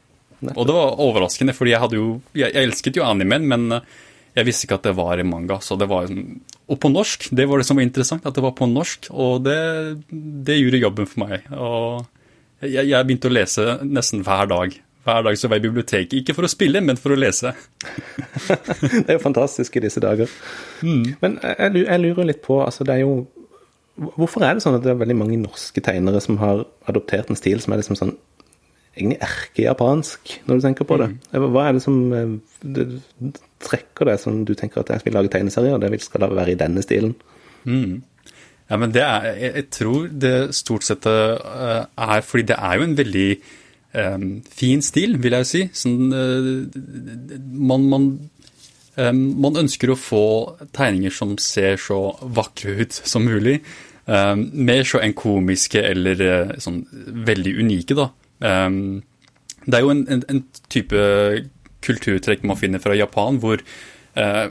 Og 0.53 0.65
det 0.67 0.75
var 0.75 0.99
overraskende, 1.03 1.55
fordi 1.55 1.75
jeg 1.75 1.93
jo 1.97 2.07
Jeg, 2.33 2.53
jeg 2.53 2.63
elsket 2.63 2.97
jo 2.97 3.05
animen, 3.05 3.47
men 3.47 3.77
eh, 3.77 3.85
jeg 4.33 4.47
visste 4.47 4.65
ikke 4.67 4.79
at 4.79 4.87
det 4.87 4.95
var 4.97 5.19
i 5.19 5.27
manga. 5.27 5.59
så 5.61 5.75
det 5.77 5.87
var 5.89 6.09
Og 6.09 6.79
på 6.79 6.89
norsk, 6.89 7.29
det 7.31 7.47
var 7.49 7.57
det 7.57 7.67
som 7.67 7.77
var 7.77 7.83
interessant, 7.83 8.25
at 8.25 8.33
det 8.33 8.43
var 8.43 8.55
på 8.57 8.65
norsk. 8.65 9.11
Og 9.11 9.43
det, 9.43 10.01
det 10.09 10.57
gjorde 10.57 10.81
jobben 10.81 11.09
for 11.09 11.25
meg. 11.25 11.45
Og 11.51 12.05
jeg, 12.63 12.87
jeg, 12.87 13.05
begynte 13.05 13.29
å 13.29 13.35
lese 13.35 13.77
nesten 13.83 14.23
hver 14.23 14.49
dag. 14.49 14.79
Hver 15.03 15.23
dag 15.27 15.37
så 15.37 15.49
var 15.49 15.59
jeg 15.59 15.65
i 15.65 15.67
biblioteket. 15.67 16.17
Ikke 16.21 16.35
for 16.37 16.47
å 16.47 16.51
spille, 16.51 16.81
men 16.81 16.97
for 16.97 17.13
å 17.13 17.19
lese. 17.19 17.51
det 19.03 19.05
er 19.05 19.17
jo 19.17 19.23
fantastisk 19.25 19.75
i 19.75 19.83
disse 19.83 20.01
dager. 20.03 20.31
Mm. 20.81 21.15
Men 21.19 21.39
jeg, 21.43 21.83
jeg, 21.83 22.03
lurer 22.05 22.29
litt 22.31 22.43
på 22.45 22.61
altså 22.63 22.87
det 22.87 22.97
er 22.97 23.05
jo 23.05 23.23
Hvorfor 23.93 24.41
er 24.41 24.55
det 24.57 24.63
sånn 24.63 24.73
at 24.73 24.81
det 24.81 24.89
er 24.89 24.97
veldig 24.97 25.15
mange 25.19 25.35
norske 25.37 25.77
tegnere 25.85 26.17
som 26.23 26.39
har 26.41 26.63
adoptert 26.89 27.27
en 27.29 27.37
stil 27.37 27.59
som 27.61 27.75
er 27.75 27.77
liksom 27.77 27.99
sånn 27.99 28.15
egentlig 28.93 29.19
erkejapansk, 29.25 30.33
når 30.45 30.59
du 30.59 30.65
tenker 30.67 30.87
på 30.87 30.97
det. 31.01 31.09
Mm. 31.33 31.45
Hva 31.55 31.67
er 31.67 31.75
det 31.77 31.83
som 31.83 31.99
eh, 32.13 32.33
det, 32.61 32.87
trekker 33.63 34.09
det, 34.09 34.17
som 34.21 34.43
du 34.45 34.53
tenker 34.57 34.83
at 34.83 34.91
jeg 34.93 35.07
vil 35.07 35.17
lage 35.17 35.31
tegneserier, 35.33 35.81
det 35.81 36.01
skal 36.03 36.25
da 36.25 36.29
være 36.33 36.53
i 36.53 36.59
denne 36.59 36.83
stilen? 36.85 37.15
Mm. 37.65 38.03
Ja, 38.69 38.77
men 38.79 38.93
det 38.95 39.03
er, 39.03 39.27
jeg, 39.37 39.65
tror 39.75 40.07
det 40.07 40.55
stort 40.55 40.85
sett 40.87 41.05
uh, 41.05 41.83
er 41.83 42.23
fordi 42.25 42.47
det 42.53 42.57
er 42.57 42.77
jo 42.79 42.85
en 42.87 42.95
veldig 42.97 43.27
um, 43.99 44.29
fin 44.49 44.81
stil, 44.81 45.17
vil 45.21 45.35
jeg 45.35 45.45
jo 45.45 45.49
si. 45.49 45.63
Sånn, 45.77 46.13
uh, 46.15 47.43
man, 47.43 47.89
man, 47.91 48.07
um, 48.97 49.23
man, 49.43 49.59
ønsker 49.65 49.93
å 49.93 49.99
få 49.99 50.25
tegninger 50.73 51.13
som 51.13 51.35
ser 51.41 51.77
så 51.81 51.99
vakre 52.23 52.77
ut 52.81 52.97
som 53.03 53.27
mulig. 53.27 53.59
Um, 54.07 54.47
mer 54.53 54.87
så 54.87 55.03
enn 55.03 55.15
komiske 55.15 55.83
eller 55.91 56.57
sånn 56.63 56.81
veldig 57.29 57.57
unike, 57.59 57.99
da. 57.99 58.09
Um, 58.43 59.03
det 59.65 59.77
er 59.77 59.85
jo 59.85 59.93
en, 59.93 60.03
en, 60.11 60.23
en, 60.29 60.43
type 60.71 60.99
kulturtrekk 61.83 62.43
man 62.47 62.59
finner 62.59 62.81
fra 62.83 62.95
Japan, 62.97 63.39
hvor 63.39 63.61
uh, 64.19 64.47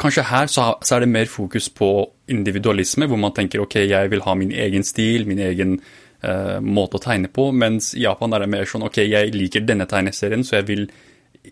kanskje 0.00 0.24
her 0.30 0.48
så, 0.48 0.70
så, 0.80 0.96
er 0.96 1.04
det 1.04 1.12
mer 1.12 1.28
fokus 1.28 1.68
på 1.68 1.90
individualisme, 2.32 3.08
hvor 3.08 3.20
man 3.20 3.34
tenker 3.36 3.62
ok, 3.64 3.80
jeg 3.84 4.10
vil 4.12 4.24
ha 4.24 4.34
min 4.38 4.52
egen 4.52 4.84
stil, 4.84 5.26
min 5.28 5.42
egen 5.44 5.76
uh, 6.24 6.58
måte 6.64 6.98
å 6.98 7.04
tegne 7.04 7.28
på, 7.32 7.50
mens 7.52 7.92
i 7.94 8.06
Japan 8.06 8.32
er 8.32 8.44
det 8.44 8.52
mer 8.54 8.70
sånn 8.70 8.86
ok, 8.88 9.02
jeg 9.04 9.34
liker 9.36 9.66
denne 9.68 9.88
tegneserien, 9.90 10.44
så 10.44 10.58
jeg 10.60 10.68
vil, 10.70 10.86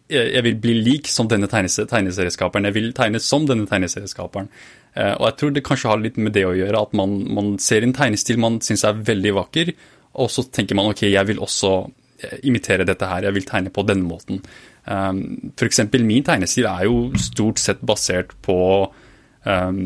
jeg 0.08 0.44
vil 0.48 0.56
bli 0.60 0.78
lik 0.80 1.10
som 1.12 1.28
denne 1.30 1.48
tegneserieskaperen. 1.50 2.70
Jeg 2.70 2.76
vil 2.76 2.92
tegne 2.96 3.20
som 3.22 3.44
denne 3.48 3.68
tegneserieskaperen. 3.70 4.48
Uh, 4.94 5.14
og 5.18 5.28
jeg 5.28 5.40
tror 5.40 5.52
det 5.52 5.66
kanskje 5.66 5.92
har 5.92 6.00
litt 6.00 6.20
med 6.20 6.36
det 6.36 6.46
å 6.48 6.56
gjøre, 6.56 6.86
at 6.88 6.96
man, 6.96 7.18
man 7.36 7.56
ser 7.62 7.84
en 7.84 7.96
tegnestil 7.96 8.40
man 8.40 8.60
syns 8.64 8.86
er 8.88 9.04
veldig 9.04 9.36
vakker, 9.40 9.74
og 10.14 10.30
så 10.30 10.46
tenker 10.52 10.78
man 10.78 10.92
ok, 10.92 11.06
jeg 11.10 11.30
vil 11.30 11.42
også 11.42 11.72
eh, 12.22 12.38
imitere 12.48 12.86
dette 12.86 13.08
her, 13.10 13.26
jeg 13.26 13.36
vil 13.36 13.48
tegne 13.48 13.72
på 13.74 13.84
denne 13.86 14.06
måten. 14.06 14.42
Um, 14.84 15.52
F.eks. 15.56 15.80
min 15.96 16.24
tegnestil 16.26 16.68
er 16.68 16.84
jo 16.84 17.08
stort 17.16 17.62
sett 17.62 17.80
basert 17.80 18.34
på 18.44 18.58
um, 19.48 19.78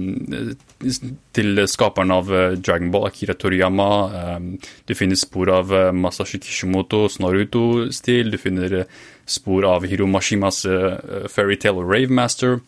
til 1.35 1.63
skaperen 1.71 2.15
av 2.15 2.33
eh, 2.35 2.57
Dragon 2.59 2.91
Ball, 2.95 3.09
Akira 3.09 3.37
Toriyama. 3.39 3.91
Um, 4.37 4.49
du 4.87 4.95
finner 4.99 5.19
spor 5.19 5.53
av 5.55 5.75
eh, 5.75 5.93
Masashi 5.95 6.41
Kishimotos 6.43 7.21
Naruto-stil. 7.23 8.33
Du 8.35 8.39
finner 8.43 8.83
spor 9.29 9.67
av 9.69 9.87
Hiromashimas 9.87 10.65
uh, 10.67 10.99
Fairytale 11.31 11.85
Rave 11.85 12.09
Ravemaster. 12.09 12.61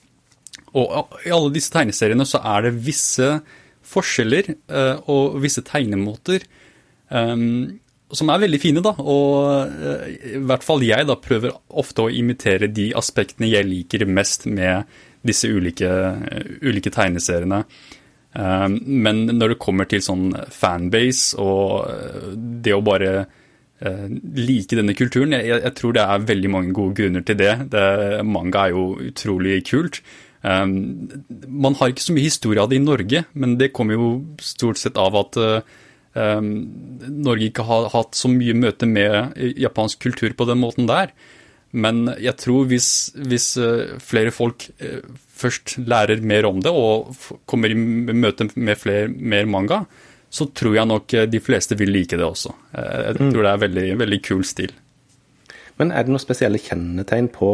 Og 0.79 1.17
i 1.26 1.33
alle 1.35 1.50
disse 1.55 1.73
tegneseriene 1.75 2.26
så 2.29 2.43
er 2.47 2.69
det 2.69 2.79
visse 2.87 3.40
forskjeller 3.90 4.52
uh, 4.71 5.02
og 5.11 5.40
visse 5.43 5.64
tegnemåter 5.67 6.45
Um, 7.11 7.81
som 8.11 8.31
er 8.31 8.43
veldig 8.43 8.61
fine, 8.62 8.83
da. 8.83 8.95
Og 8.99 9.71
uh, 9.71 10.05
i 10.09 10.43
hvert 10.47 10.67
fall 10.67 10.85
jeg 10.87 11.07
da 11.09 11.19
prøver 11.21 11.55
ofte 11.83 12.07
å 12.07 12.12
imitere 12.12 12.71
de 12.71 12.90
aspektene 12.99 13.50
jeg 13.50 13.69
liker 13.69 14.07
mest 14.09 14.49
med 14.50 14.88
disse 15.26 15.50
ulike, 15.50 15.87
uh, 15.87 16.38
ulike 16.67 16.93
tegneseriene. 16.95 17.64
Um, 18.31 18.79
men 19.02 19.25
når 19.35 19.55
det 19.55 19.62
kommer 19.62 19.88
til 19.90 20.02
sånn 20.07 20.31
fanbase 20.55 21.38
og 21.43 21.87
uh, 21.90 22.33
det 22.35 22.76
å 22.76 22.85
bare 22.85 23.14
like 23.81 24.76
denne 24.76 24.93
kulturen, 24.93 25.33
jeg, 25.33 25.55
jeg, 25.55 25.73
tror 25.79 25.95
det 25.97 26.02
er 26.05 26.25
veldig 26.29 26.49
mange 26.52 26.75
gode 26.76 26.99
grunner 26.99 27.23
til 27.25 27.38
det. 27.40 27.55
det 27.73 27.85
manga 28.29 28.67
er 28.67 28.75
jo 28.75 28.83
utrolig 29.09 29.55
kult. 29.71 30.02
Um, 30.45 31.09
man 31.49 31.79
har 31.79 31.88
ikke 31.88 32.05
så 32.05 32.12
mye 32.12 32.26
historie 32.26 32.61
av 32.61 32.69
det 32.69 32.76
i 32.76 32.83
Norge, 32.85 33.23
men 33.33 33.55
det 33.57 33.71
kommer 33.73 33.97
jo 33.97 34.11
stort 34.45 34.83
sett 34.83 35.00
av 35.00 35.17
at 35.23 35.40
Norge 36.11 37.45
ikke 37.47 37.62
har 37.69 37.85
hatt 37.93 38.17
så 38.19 38.26
mye 38.33 38.57
møte 38.59 38.88
med 38.90 39.37
japansk 39.62 40.00
kultur 40.02 40.33
på 40.35 40.47
den 40.49 40.59
måten 40.59 40.88
der. 40.90 41.12
Men 41.71 42.09
jeg 42.19 42.35
tror 42.40 42.67
hvis, 42.71 42.88
hvis 43.14 43.52
eh, 43.62 43.97
flere 44.02 44.33
folk 44.35 44.67
eh, 44.83 45.02
først 45.40 45.76
lærer 45.79 46.23
mer 46.26 46.49
om 46.49 46.59
det 46.62 46.73
og 46.75 47.12
kommer 47.49 47.71
i 47.71 47.76
møte 47.79 48.49
med 48.57 48.79
flere, 48.79 49.07
mer 49.09 49.47
manga, 49.50 49.85
så 50.31 50.49
tror 50.55 50.75
jeg 50.81 50.90
nok 50.90 51.14
eh, 51.14 51.29
de 51.31 51.43
fleste 51.43 51.79
vil 51.79 51.93
like 51.95 52.19
det 52.19 52.26
også. 52.26 52.55
Jeg 52.75 53.21
mm. 53.21 53.29
tror 53.31 53.47
det 53.47 53.52
er 53.52 53.67
veldig, 53.67 53.88
veldig 54.02 54.23
kul 54.26 54.43
stil. 54.47 54.75
Men 55.79 55.95
er 55.95 56.05
det 56.05 56.12
noen 56.12 56.23
spesielle 56.23 56.61
kjennetegn 56.61 57.31
på 57.33 57.52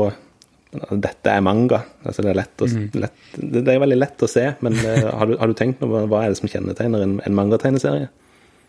dette 0.97 1.33
er 1.33 1.45
manga? 1.45 1.85
Altså 2.03 2.25
det, 2.25 2.33
er 2.33 2.41
å, 2.41 2.71
mm. 2.73 2.87
lett, 3.05 3.21
det, 3.37 3.67
er 3.69 3.85
veldig 3.85 4.01
lett 4.01 4.25
å 4.25 4.31
se, 4.31 4.49
men 4.65 4.81
har 4.81 5.29
du, 5.29 5.37
har 5.37 5.53
du 5.53 5.57
tenkt 5.57 5.85
noe, 5.85 6.07
hva 6.09 6.25
er 6.25 6.33
det 6.33 6.41
som 6.41 6.51
kjennetegner 6.51 7.05
en, 7.05 7.19
en 7.21 7.37
mangategneserie? 7.37 8.09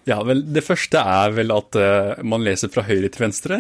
Ja, 0.07 0.21
vel, 0.23 0.43
det 0.55 0.63
første 0.63 1.01
er 1.03 1.33
vel 1.35 1.51
at 1.51 1.75
uh, 1.75 2.19
man 2.27 2.45
leser 2.45 2.71
fra 2.71 2.85
høyre 2.87 3.09
til 3.11 3.25
venstre. 3.25 3.59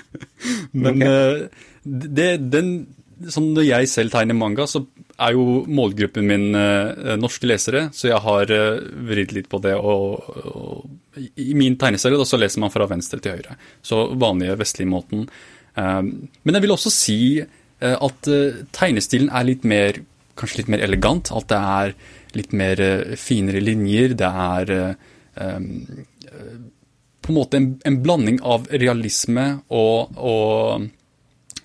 Men 0.84 1.00
okay. 1.00 1.46
uh, 1.48 1.70
det, 1.82 2.26
den, 2.52 2.72
sånn 3.32 3.52
når 3.56 3.64
jeg 3.70 3.88
selv 3.88 4.12
tegner 4.12 4.36
manga, 4.36 4.66
så 4.68 4.84
er 5.16 5.32
jo 5.36 5.62
målgruppen 5.72 6.28
min 6.28 6.44
uh, 6.52 7.14
norske 7.20 7.48
lesere, 7.48 7.86
så 7.96 8.10
jeg 8.10 8.20
har 8.24 8.52
vridd 9.08 9.32
litt 9.32 9.48
på 9.52 9.62
det. 9.64 9.72
Og, 9.80 10.28
og 10.52 11.22
I 11.40 11.56
min 11.56 11.78
tegneserie 11.80 12.20
da, 12.20 12.28
så 12.28 12.40
leser 12.40 12.60
man 12.64 12.74
fra 12.74 12.88
venstre 12.90 13.22
til 13.24 13.38
høyre. 13.38 13.56
Så 13.80 14.04
vanlige 14.12 14.58
vestlige 14.60 14.92
måten. 14.92 15.28
men 15.74 16.54
jeg 16.54 16.62
vil 16.62 16.74
også 16.74 16.90
si 16.92 17.20
at 17.80 18.28
tegnestilen 18.76 19.30
er 19.32 19.46
litt 19.48 19.62
mer, 19.64 19.96
kanskje 20.36 20.58
litt 20.60 20.68
mer 20.74 20.84
elegant. 20.84 21.32
At 21.32 21.48
det 21.48 21.60
er 21.76 21.94
litt 22.36 22.52
mer 22.52 22.82
finere 23.16 23.62
linjer. 23.64 24.12
Det 24.20 24.28
er 24.28 24.74
på 27.22 27.32
en 27.32 27.34
måte 27.34 27.56
en, 27.56 27.80
en, 27.84 28.02
blanding 28.02 28.40
av 28.42 28.66
realisme 28.70 29.44
og, 29.72 30.16
og, 30.18 30.88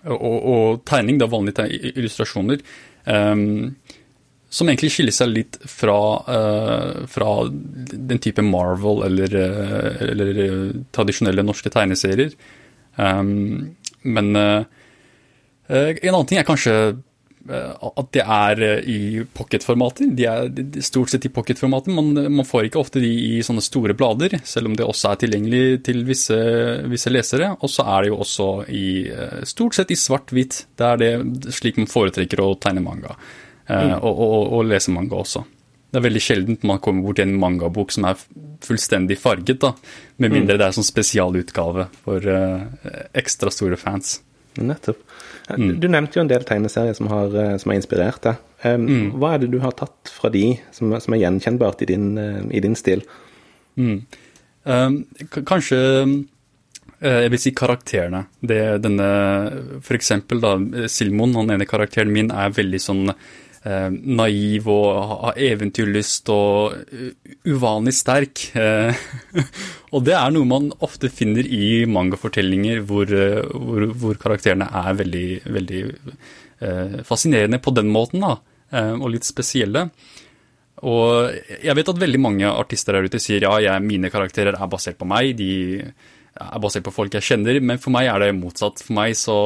og, 0.05 0.37
og 0.37 0.83
tegning, 0.87 1.17
da 1.19 1.27
vanlige 1.31 1.65
illustrasjoner, 1.95 2.61
um, 3.09 3.73
som 4.47 4.69
egentlig 4.69 4.93
skiller 4.93 5.15
seg 5.15 5.33
litt 5.33 5.57
fra, 5.67 5.97
uh, 6.29 7.01
fra 7.11 7.31
den 7.49 8.21
type 8.23 8.45
Marvel 8.45 9.03
eller, 9.09 9.35
uh, 9.35 10.05
eller 10.13 10.41
tradisjonelle 10.95 11.43
norske 11.43 11.73
tegneserier. 11.73 12.37
Um, 12.95 13.75
men 14.07 14.31
en 14.37 14.65
annen 15.67 16.27
ting 16.29 16.39
er 16.39 16.47
kanskje 16.47 16.73
Eh, 16.83 17.06
at 17.47 18.09
det 18.15 18.23
er 18.23 18.61
eh, 18.65 18.89
i 18.91 19.23
pocketformater. 19.37 20.09
De 20.17 20.25
er 20.27 20.81
stort 20.83 21.11
sett 21.13 21.25
i 21.27 21.31
pocketformater. 21.33 21.93
Man, 21.95 22.11
man, 22.33 22.47
får 22.47 22.67
ikke 22.67 22.81
ofte 22.81 23.01
de 23.03 23.09
i 23.09 23.41
sånne 23.45 23.63
store 23.63 23.95
blader, 23.97 24.37
selv 24.47 24.71
om 24.71 24.77
det 24.77 24.85
også 24.87 25.13
er 25.13 25.21
tilgjengelig 25.23 25.81
til 25.87 26.03
visse, 26.07 26.37
visse 26.91 27.13
lesere. 27.13 27.53
Og 27.61 27.71
så 27.71 27.85
er 27.87 28.05
det 28.05 28.11
jo 28.11 28.21
også 28.25 28.47
i 28.73 28.87
eh, 29.11 29.43
stort 29.47 29.77
sett 29.77 29.93
i 29.93 29.99
svart-hvitt. 29.99 30.63
Det 30.77 30.89
er 30.91 31.03
det 31.03 31.55
slik 31.55 31.79
man 31.79 31.91
foretrekker 31.91 32.43
å 32.43 32.55
tegne 32.61 32.83
manga. 32.83 33.15
Mm. 33.67 33.97
Og, 33.99 34.11
og, 34.11 34.35
og, 34.57 34.61
lese 34.67 34.93
manga 34.95 35.17
også. 35.19 35.43
Det 35.87 35.99
er 35.99 36.05
veldig 36.05 36.21
sjeldent 36.23 36.67
man 36.67 36.79
kommer 36.83 37.03
bort 37.03 37.19
til 37.19 37.27
en 37.27 37.39
mangabok 37.39 37.91
som 37.95 38.05
er 38.07 38.19
fullstendig 38.63 39.17
farget, 39.19 39.59
da. 39.63 39.73
Med 40.19 40.33
mindre 40.33 40.55
mm. 40.55 40.59
det 40.59 40.67
er 40.67 40.75
sånn 40.75 40.87
spesialutgave 40.87 41.87
for 42.03 42.27
uh, 42.27 42.63
ekstra 43.15 43.51
store 43.53 43.79
fans. 43.79 44.17
Nettopp. 44.59 45.03
Mm. 45.47 45.79
Du 45.79 45.87
nevnte 45.87 46.19
jo 46.19 46.25
en 46.25 46.29
del 46.31 46.43
tegneserier 46.47 46.95
som 46.97 47.07
har, 47.11 47.31
eh, 47.31 47.57
som 47.61 47.71
har 47.71 47.79
inspirert 47.79 48.21
deg. 48.25 48.41
Um. 48.65 48.87
Hva 49.15 49.35
er 49.35 49.43
det 49.43 49.51
du 49.53 49.59
har 49.63 49.75
tatt 49.77 50.11
fra 50.11 50.31
de 50.33 50.57
som, 50.75 50.91
som 50.99 51.13
er 51.13 51.21
gjenkjennbart 51.21 51.83
i 51.85 51.89
din, 51.93 52.09
uh, 52.17 52.41
i 52.51 52.59
din 52.63 52.75
stil? 52.75 53.05
Mm. 53.77 54.01
Um, 54.67 54.97
kanskje 55.47 55.79
uh, 55.79 57.21
jeg 57.21 57.31
vil 57.31 57.41
si 57.41 57.53
karakterene. 57.55 58.25
Det, 58.41 58.61
denne, 58.83 59.09
for 59.85 59.95
eksempel 59.95 60.41
da, 60.43 60.57
Silmon, 60.91 61.37
han 61.37 61.53
ene 61.55 61.69
karakteren 61.69 62.11
min, 62.11 62.33
er 62.33 62.55
veldig 62.57 62.81
sånn 62.81 63.05
eh, 63.63 63.89
naiv 63.91 64.67
og 64.71 64.87
har 65.11 65.39
eventyrlyst 65.49 66.29
og 66.33 66.75
uh, 66.91 67.11
uvanlig 67.47 67.95
sterk. 67.97 68.47
Eh, 68.57 69.05
og 69.93 70.05
det 70.07 70.17
er 70.17 70.33
noe 70.35 70.49
man 70.49 70.71
ofte 70.85 71.09
finner 71.13 71.47
i 71.47 71.85
mangafortellinger 71.89 72.83
hvor, 72.87 73.13
hvor, 73.53 73.87
hvor 73.97 74.19
karakterene 74.21 74.69
er 74.69 74.99
veldig, 75.01 75.27
veldig 75.47 75.83
eh, 76.59 77.01
fascinerende 77.03 77.59
på 77.59 77.71
den 77.71 77.89
måten, 77.93 78.23
da, 78.23 78.37
eh, 78.71 78.93
og 78.95 79.11
litt 79.13 79.27
spesielle. 79.27 79.87
Og 80.85 81.33
jeg 81.63 81.73
vet 81.73 81.89
at 81.89 82.01
veldig 82.01 82.21
mange 82.21 82.49
artister 82.51 82.93
der 82.93 83.07
ute 83.09 83.21
sier 83.21 83.47
ja, 83.47 83.55
jeg, 83.63 83.85
mine 83.85 84.11
karakterer 84.13 84.57
er 84.57 84.69
basert 84.69 84.99
på 84.99 85.07
meg, 85.09 85.33
de 85.39 85.81
er 86.37 86.61
basert 86.61 86.85
på 86.85 86.93
folk 86.93 87.17
jeg 87.17 87.25
kjenner, 87.31 87.57
men 87.65 87.81
for 87.81 87.93
meg 87.95 88.11
er 88.11 88.21
det 88.21 88.35
motsatt. 88.37 88.83
For 88.85 88.93
meg 88.97 89.17
så 89.17 89.37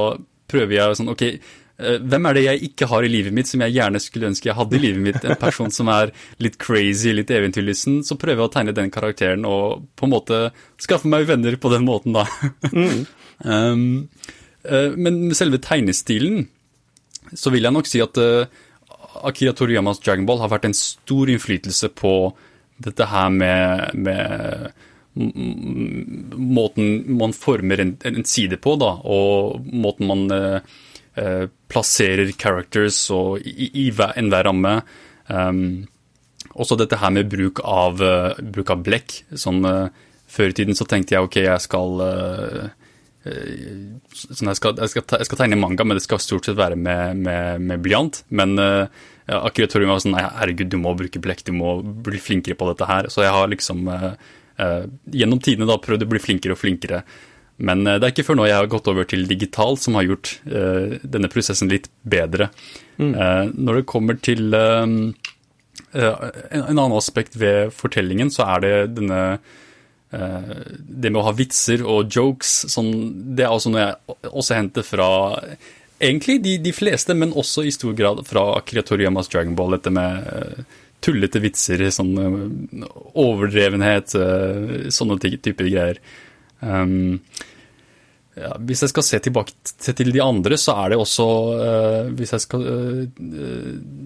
prøver 0.51 0.75
jeg 0.75 0.99
sånn 0.99 1.13
OK, 1.13 1.23
eh, 1.23 1.39
hvem 1.81 2.27
er 2.27 2.37
det 2.37 2.43
jeg 2.45 2.69
ikke 2.69 2.87
har 2.91 3.05
i 3.05 3.11
livet 3.11 3.35
mitt 3.35 3.49
som 3.49 3.63
jeg 3.65 3.75
gjerne 3.75 4.01
skulle 4.03 4.29
ønske 4.31 4.49
jeg 4.49 4.57
hadde 4.57 4.77
i 4.77 4.83
livet 4.83 5.05
mitt? 5.05 5.25
En 5.25 5.39
person 5.39 5.71
som 5.73 5.89
er 5.93 6.13
litt 6.43 6.57
crazy, 6.61 7.13
litt 7.15 7.31
eventyrlysten. 7.33 8.01
Så 8.07 8.17
prøver 8.21 8.43
jeg 8.43 8.49
å 8.49 8.53
tegne 8.53 8.75
den 8.77 8.91
karakteren 8.93 9.47
og 9.49 9.85
på 9.99 10.07
en 10.07 10.13
måte 10.13 10.41
skaffe 10.81 11.09
meg 11.11 11.27
venner 11.29 11.57
på 11.61 11.71
den 11.73 11.87
måten, 11.87 12.17
da. 12.17 12.25
Mm. 12.71 13.05
um, 13.47 13.87
uh, 14.67 14.91
men 14.97 15.23
selve 15.37 15.61
tegnestilen 15.63 16.45
så 17.37 17.53
vil 17.53 17.67
jeg 17.67 17.75
nok 17.75 17.89
si 17.89 18.03
at 18.03 18.19
uh, 18.19 18.45
Akira 19.27 19.55
Toriyamas 19.55 20.01
Dragon 20.03 20.27
Ball 20.27 20.41
har 20.43 20.51
vært 20.51 20.69
en 20.69 20.77
stor 20.77 21.31
innflytelse 21.31 21.91
på 21.95 22.15
dette 22.81 23.05
her 23.11 23.29
med, 23.29 23.91
med 23.93 24.71
måten 25.13 27.17
man 27.17 27.33
former 27.35 27.81
en, 27.83 27.97
en, 28.07 28.23
side 28.25 28.57
på, 28.63 28.77
da, 28.79 28.93
og 29.03 29.65
måten 29.67 30.07
man 30.07 30.23
uh, 30.31 30.79
uh, 31.19 31.47
plasserer 31.71 32.31
characters 32.35 33.03
og 33.15 33.41
i, 33.43 33.69
i 33.85 33.87
enhver 33.91 34.47
ramme. 34.47 34.75
Um, 35.27 35.87
også 36.51 36.75
dette 36.79 36.99
her 36.99 37.13
med 37.15 37.31
bruk 37.31 37.63
av, 37.63 38.01
uh, 38.03 38.37
bruk 38.41 38.73
av 38.73 38.83
blekk. 38.85 39.21
Sånn, 39.39 39.63
før 40.31 40.51
i 40.51 40.57
tiden 40.57 40.77
så 40.77 40.87
tenkte 40.87 41.17
jeg 41.17 41.27
ok, 41.27 41.41
jeg 41.45 41.63
skal 41.67 41.97
sånn 43.21 44.49
jeg, 44.49 44.57
skal, 44.57 44.79
jeg, 44.81 44.89
skal, 44.89 45.03
jeg, 45.05 45.27
skal, 45.27 45.37
tegne 45.37 45.59
manga, 45.59 45.85
men 45.85 45.99
det 45.99 46.03
skal 46.03 46.21
stort 46.23 46.47
sett 46.47 46.57
være 46.57 46.77
med, 46.79 47.19
med, 47.21 47.61
med 47.69 47.83
blyant. 47.83 48.23
Men 48.33 48.55
uh, 48.57 48.87
akkurat 49.31 49.71
Torjun 49.71 49.91
var 49.91 50.01
sånn 50.03 50.15
nei, 50.15 50.25
herregud, 50.39 50.71
du 50.71 50.79
må 50.81 50.95
bruke 50.97 51.21
blekk, 51.21 51.45
du 51.47 51.53
må 51.55 51.77
bli 51.81 52.21
flinkere 52.21 52.57
på 52.57 52.69
dette 52.71 52.87
her. 52.89 53.11
Så 53.13 53.25
jeg 53.25 53.33
har 53.35 53.51
liksom 53.51 53.85
uh, 53.91 54.13
uh, 54.61 54.85
gjennom 55.13 55.41
tidene 55.43 55.69
da 55.69 55.77
prøvd 55.81 56.07
å 56.07 56.11
bli 56.11 56.23
flinkere 56.23 56.57
og 56.57 56.61
flinkere. 56.61 57.03
Men 57.61 57.85
det 57.85 57.99
er 57.99 58.09
ikke 58.09 58.25
før 58.25 58.39
nå 58.39 58.47
jeg 58.49 58.57
har 58.57 58.69
gått 58.71 58.89
over 58.89 59.05
til 59.05 59.27
digital 59.29 59.75
som 59.77 59.97
har 59.97 60.07
gjort 60.07 60.31
denne 60.45 61.29
prosessen 61.29 61.69
litt 61.69 61.91
bedre. 62.01 62.49
Mm. 62.97 63.13
når 63.53 63.79
det 63.79 63.89
kommer 63.89 64.17
til 64.21 64.53
en, 64.53 64.95
en 65.93 66.65
annen 66.65 66.97
aspekt 66.97 67.37
ved 67.37 67.71
fortellingen, 67.73 68.29
så 68.33 68.47
er 68.55 68.63
det 68.65 68.73
denne 68.99 69.21
Eh, 70.11 70.55
det 70.79 71.09
med 71.09 71.21
å 71.21 71.27
ha 71.29 71.31
vitser 71.35 71.85
og 71.87 72.11
jokes, 72.11 72.65
sånn, 72.73 72.91
det 73.37 73.45
er 73.45 73.53
også 73.53 73.71
noe 73.71 73.85
jeg 73.85 74.17
også 74.27 74.57
henter 74.57 74.83
fra 74.83 75.07
egentlig 76.01 76.41
de, 76.43 76.57
de, 76.65 76.73
fleste, 76.75 77.15
men 77.15 77.31
også 77.37 77.63
i 77.63 77.71
stor 77.71 77.95
grad 77.95 78.19
fra 78.27 78.43
Kreatoriamas 78.67 79.31
Dragon 79.31 79.55
Ball. 79.55 79.77
Dette 79.77 79.93
med 79.93 80.27
uh, 80.27 80.81
tullete 81.05 81.39
vitser, 81.43 81.85
sånn 81.93 82.11
uh, 82.17 82.89
overdrevenhet, 83.21 84.17
uh, 84.17 84.89
sånne 84.91 85.19
typer 85.21 85.69
greier. 85.69 86.01
Um, 86.59 87.21
ja, 88.37 88.53
hvis 88.63 88.85
jeg 88.85 88.91
skal 88.93 89.03
se 89.03 89.19
tilbake 89.19 89.53
til 89.83 90.13
de 90.15 90.21
andre, 90.23 90.55
så 90.59 90.77
er 90.79 90.93
det 90.93 90.99
også 91.01 91.25
Hvis 92.15 92.31
jeg 92.31 92.43
skal 92.45 92.61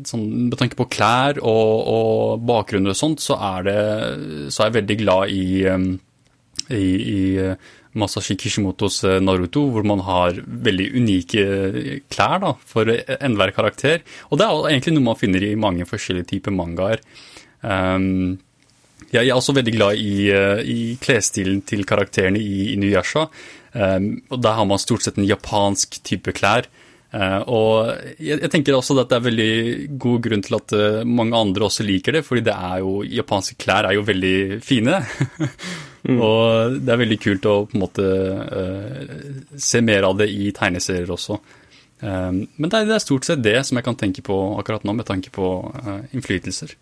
sånn, 0.10 0.24
Med 0.48 0.55
tanke 0.58 0.79
på 0.79 0.88
klær 0.89 1.38
og, 1.44 1.74
og 1.94 2.48
bakgrunner 2.50 2.96
og 2.96 2.98
sånt, 2.98 3.22
så 3.22 3.38
er, 3.38 3.67
det, 3.67 3.77
så 4.50 4.63
er 4.63 4.72
jeg 4.72 4.77
veldig 4.79 4.98
glad 5.03 5.36
i 5.36 5.46
um, 5.70 5.91
i, 6.74 6.82
i 6.82 7.20
Masashi 7.96 8.36
Kishimotos 8.39 9.03
Naruto, 9.24 9.67
hvor 9.72 9.86
man 9.88 10.01
har 10.08 10.41
veldig 10.46 10.88
unike 10.98 11.46
klær 12.12 12.41
da, 12.44 12.53
for 12.67 12.89
enhver 12.89 13.53
karakter. 13.55 14.03
Og 14.29 14.39
det 14.39 14.48
er 14.48 14.72
egentlig 14.72 14.96
noe 14.98 15.10
man 15.12 15.20
finner 15.20 15.46
i 15.46 15.55
mange 15.60 15.88
forskjellige 15.88 16.33
typer 16.33 16.55
mangaer. 16.55 17.03
Um, 17.61 18.38
jeg 19.13 19.27
er 19.27 19.35
også 19.35 19.53
veldig 19.55 19.75
glad 19.75 20.00
i, 20.01 20.29
eh, 20.33 20.63
i 20.65 20.79
klesstilen 21.01 21.61
til 21.68 21.85
karakterene 21.87 22.41
i 22.41 22.72
Inuyasha. 22.74 23.27
Um, 23.75 24.22
og 24.31 24.39
der 24.39 24.55
har 24.55 24.65
man 24.68 24.79
stort 24.79 25.03
sett 25.03 25.18
en 25.20 25.27
japansk 25.27 26.00
type 26.07 26.31
klær. 26.35 26.70
Uh, 27.15 27.41
og 27.48 27.89
jeg, 28.20 28.39
jeg, 28.41 28.50
tenker 28.51 28.75
også 28.75 28.96
at 29.00 29.11
det 29.11 29.18
er 29.18 29.25
veldig 29.27 29.51
god 30.00 30.22
grunn 30.24 30.44
til 30.44 30.55
at 30.57 30.75
uh, 30.75 31.01
mange 31.07 31.37
andre 31.37 31.68
også 31.68 31.83
liker 31.87 32.18
det, 32.18 32.24
fordi 32.27 32.46
det 32.48 32.55
er 32.55 32.79
jo, 32.83 32.96
japanske 33.07 33.57
klær 33.59 33.87
er 33.89 33.98
jo 33.98 34.05
veldig 34.07 34.61
fine. 34.63 35.01
mm. 36.07 36.15
Og 36.15 36.79
det 36.79 36.96
er 36.96 37.03
veldig 37.03 37.20
kult 37.27 37.51
å 37.51 37.57
på 37.68 37.77
en 37.77 37.83
måte 37.83 38.07
uh, 38.07 39.59
se 39.59 39.83
mer 39.83 40.07
av 40.07 40.18
det 40.24 40.31
i 40.31 40.50
tegneserier 40.55 41.11
også. 41.11 41.39
men 42.05 42.68
det 42.70 42.75
er, 42.75 42.87
det 42.87 42.96
er, 42.98 43.01
stort 43.01 43.25
sett 43.25 43.44
det 43.44 43.55
som 43.65 43.77
jeg 43.79 43.85
kan 43.85 43.96
tenke 43.96 44.22
på 44.22 44.35
akkurat 44.59 44.83
nå, 44.83 44.94
med 44.94 45.07
tanke 45.07 45.31
på 45.33 45.51
innflytelser. 46.13 46.75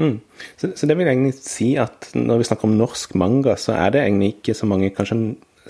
Mm. 0.00 0.18
Så, 0.58 0.72
så, 0.74 0.86
det 0.90 0.96
vil 0.98 1.06
jeg 1.06 1.14
egentlig 1.14 1.36
si 1.38 1.68
at 1.78 2.08
når 2.18 2.40
vi 2.40 2.46
snakker 2.48 2.68
om 2.68 2.78
norsk 2.78 3.14
manga, 3.20 3.54
så 3.60 3.76
er 3.78 3.94
det 3.94 4.02
egentlig 4.02 4.32
ikke 4.34 4.56
så 4.58 4.66
mange 4.66 4.90
kanskje 4.94 5.18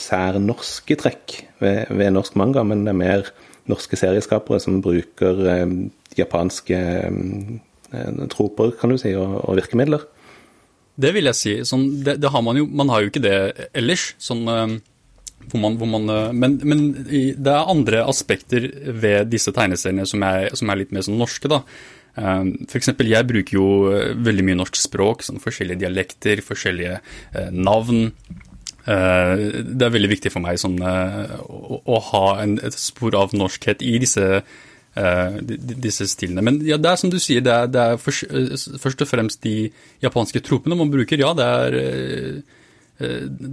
særnorske 0.00 0.96
trekk 0.98 1.36
ved, 1.60 1.90
ved 1.90 2.14
norsk 2.14 2.38
manga, 2.40 2.64
men 2.66 2.86
det 2.86 2.94
er 2.94 3.02
mer 3.02 3.28
norske 3.70 3.98
serieskapere 3.98 4.60
som 4.60 4.80
bruker 4.84 5.44
eh, 5.52 5.76
japanske 6.18 6.80
eh, 7.04 8.24
troper, 8.32 8.74
kan 8.80 8.92
du 8.92 8.98
si, 9.00 9.14
og, 9.18 9.38
og 9.44 9.60
virkemidler. 9.60 10.08
Det 10.94 11.10
vil 11.14 11.26
jeg 11.30 11.38
si. 11.38 11.54
Sånn, 11.66 11.88
det, 12.06 12.18
det, 12.22 12.30
har 12.30 12.42
man 12.46 12.58
jo 12.58 12.68
Man 12.70 12.90
har 12.92 13.02
jo 13.02 13.10
ikke 13.10 13.22
det 13.24 13.38
ellers. 13.74 14.12
Sånn, 14.22 14.44
eh, 14.50 14.76
hvor 15.50 15.60
man, 15.60 15.74
hvor 15.76 15.90
man, 15.90 16.08
men, 16.32 16.54
men, 16.64 16.84
det 17.04 17.50
er 17.52 17.68
andre 17.68 18.04
aspekter 18.08 18.64
ved 18.88 19.28
disse 19.28 19.52
tegneseriene 19.52 20.06
som 20.08 20.22
er, 20.24 20.54
som 20.56 20.70
er 20.72 20.80
litt 20.80 20.94
mer 20.94 21.04
sånn 21.04 21.20
norske. 21.20 21.50
da. 21.52 21.60
F.eks. 22.14 22.92
jeg 22.94 23.26
bruker 23.26 23.56
jo 23.56 23.68
veldig 24.22 24.44
mye 24.46 24.58
norsk 24.60 24.78
språk, 24.78 25.24
sånn 25.26 25.42
forskjellige 25.42 25.82
dialekter, 25.82 26.42
forskjellige 26.46 27.00
navn. 27.50 28.12
Eh, 28.84 29.32
det 29.64 29.86
er 29.86 29.92
veldig 29.94 30.10
viktig 30.12 30.32
for 30.32 30.44
meg 30.44 30.60
sånn, 30.60 30.76
eh, 30.84 31.34
å, 31.40 31.80
å, 31.80 32.00
ha 32.10 32.24
en, 32.42 32.58
et 32.60 32.76
spor 32.76 33.16
av 33.16 33.32
norskhet 33.36 33.84
i 33.84 33.96
disse, 34.02 34.44
disse 34.94 36.06
stilene. 36.06 36.44
Men 36.44 36.60
ja, 36.62 36.76
det 36.78 36.90
er 36.92 37.00
som 37.00 37.10
du 37.10 37.16
sier, 37.18 37.42
det 37.42 37.54
er, 37.54 37.70
det 37.72 37.80
er 37.82 38.02
først, 38.02 38.28
først, 38.82 39.02
og 39.02 39.10
fremst 39.10 39.40
de 39.42 39.72
japanske 40.04 40.42
tropene 40.44 40.78
man 40.78 40.92
bruker. 40.92 41.18
Ja, 41.18 41.32
det 41.34 41.48
er 41.48 42.42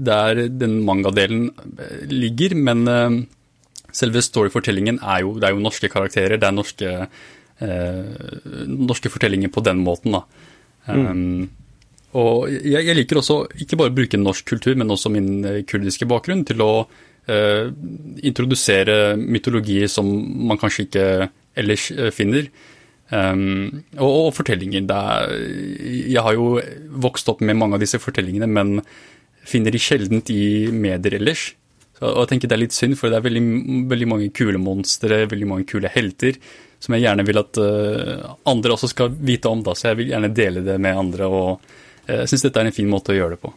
der 0.05 0.43
den 0.53 0.75
mangadelen 0.85 1.47
ligger, 2.11 2.53
men 2.53 2.85
selve 3.89 4.21
storyfortellingen 4.21 4.99
er 5.01 5.23
jo, 5.25 5.33
det 5.41 5.49
er 5.49 5.55
jo 5.55 5.63
norske 5.65 5.89
karakterer. 5.89 6.37
Det 6.37 6.45
er 6.45 6.53
norske, 6.53 6.91
norske 7.61 9.11
fortellinger 9.13 9.51
på 9.53 9.61
den 9.65 9.83
måten, 9.85 10.15
da. 10.17 10.23
Mm. 10.89 11.05
Um, 11.05 11.49
og 12.17 12.49
jeg, 12.51 12.83
jeg, 12.83 12.95
liker 12.97 13.21
også 13.21 13.37
ikke 13.63 13.77
bare 13.79 13.91
å 13.93 13.95
bruke 13.95 14.19
norsk 14.19 14.49
kultur, 14.51 14.75
men 14.79 14.91
også 14.91 15.11
min 15.13 15.45
eh, 15.47 15.61
kurdiske 15.67 16.07
bakgrunn 16.09 16.43
til 16.47 16.63
å 16.63 16.71
eh, 17.31 17.71
introdusere 18.27 19.15
mytologier 19.15 19.87
som 19.91 20.09
man 20.49 20.59
kanskje 20.59 20.87
ikke 20.87 21.05
ellers 21.61 21.87
eh, 21.95 22.11
finner. 22.15 22.49
Um, 23.11 23.83
og, 23.97 24.09
og, 24.09 24.27
fortellinger. 24.37 24.83
Er, 24.87 25.31
jeg 25.83 26.23
har 26.23 26.35
jo 26.35 26.53
vokst 27.03 27.31
opp 27.31 27.41
med 27.43 27.59
mange 27.59 27.75
av 27.79 27.83
disse 27.83 27.99
fortellingene, 27.99 28.47
men 28.47 28.79
finner 29.47 29.73
de 29.73 29.81
sjeldent 29.81 30.31
i 30.31 30.67
medier 30.71 31.17
ellers. 31.19 31.49
Så, 31.95 32.05
og 32.09 32.25
jeg 32.25 32.33
tenker 32.33 32.51
Det 32.51 32.57
er 32.57 32.63
litt 32.65 32.75
synd, 32.75 32.99
for 32.99 33.11
det 33.11 33.19
er 33.19 33.27
veldig, 33.27 33.45
veldig 33.91 34.11
mange 34.11 34.29
kule 34.35 34.59
monstre, 34.59 35.23
veldig 35.31 35.47
mange 35.47 35.67
kule 35.71 35.91
helter, 35.91 36.39
som 36.81 36.95
jeg 36.97 37.05
gjerne 37.05 37.25
vil 37.27 37.39
at 37.41 37.61
uh, 37.61 38.31
andre 38.49 38.73
også 38.73 38.89
skal 38.89 39.13
vite 39.13 39.49
om. 39.51 39.61
da, 39.65 39.75
Så 39.77 39.91
jeg 39.91 40.01
vil 40.01 40.13
gjerne 40.15 40.31
dele 40.33 40.63
det 40.65 40.79
med 40.81 40.97
andre. 40.97 41.27
og 41.29 42.07
jeg 42.09 42.29
syns 42.31 42.47
dette 42.47 42.61
er 42.61 42.69
en 42.71 42.75
fin 42.75 42.89
måte 42.89 43.13
å 43.13 43.17
gjøre 43.17 43.37
det 43.37 43.43
på. 43.43 43.53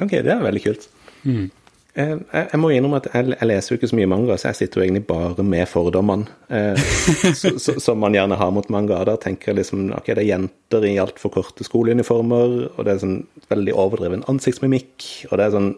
Ok, 0.00 0.14
det 0.24 0.32
er 0.32 0.40
veldig 0.40 0.62
kult. 0.64 0.88
Mm. 1.28 1.50
Eh, 1.92 2.12
jeg, 2.16 2.46
jeg, 2.48 2.58
må 2.60 2.70
innrømme 2.72 3.02
at 3.02 3.08
jeg, 3.10 3.26
jeg, 3.34 3.46
leser 3.50 3.74
jo 3.74 3.78
ikke 3.78 3.90
så 3.90 3.96
mye 3.98 4.08
manga, 4.08 4.36
så 4.40 4.48
jeg 4.48 4.62
sitter 4.62 4.80
jo 4.80 4.84
egentlig 4.86 5.04
bare 5.10 5.44
med 5.44 5.68
fordommene 5.68 6.24
eh, 6.48 6.84
som 7.84 8.00
man 8.00 8.16
gjerne 8.16 8.38
har 8.40 8.52
mot 8.56 8.68
manga. 8.72 9.02
Da 9.08 9.18
tenker 9.20 9.52
jeg 9.52 9.60
liksom 9.60 9.90
ok, 9.98 10.08
det 10.08 10.24
er 10.24 10.30
jenter 10.30 10.86
i 10.88 10.94
altfor 11.02 11.34
korte 11.34 11.66
skoleuniformer, 11.68 12.56
og 12.72 12.86
det 12.86 12.94
er 12.94 13.02
sånn 13.04 13.18
veldig 13.52 13.76
overdreven 13.84 14.24
ansiktsmimikk, 14.32 15.08
og 15.28 15.36
det 15.36 15.48
er 15.48 15.56
sånn 15.58 15.72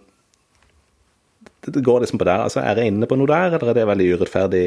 Det 1.65 1.81
går 1.83 2.05
liksom 2.05 2.21
på 2.21 2.29
der. 2.29 2.45
Altså, 2.45 2.61
Er 2.63 2.79
jeg 2.79 2.93
inne 2.93 3.09
på 3.11 3.19
noe 3.19 3.31
der, 3.31 3.57
eller 3.57 3.73
er 3.73 3.81
det 3.81 3.91
veldig 3.91 4.09
urettferdig 4.15 4.65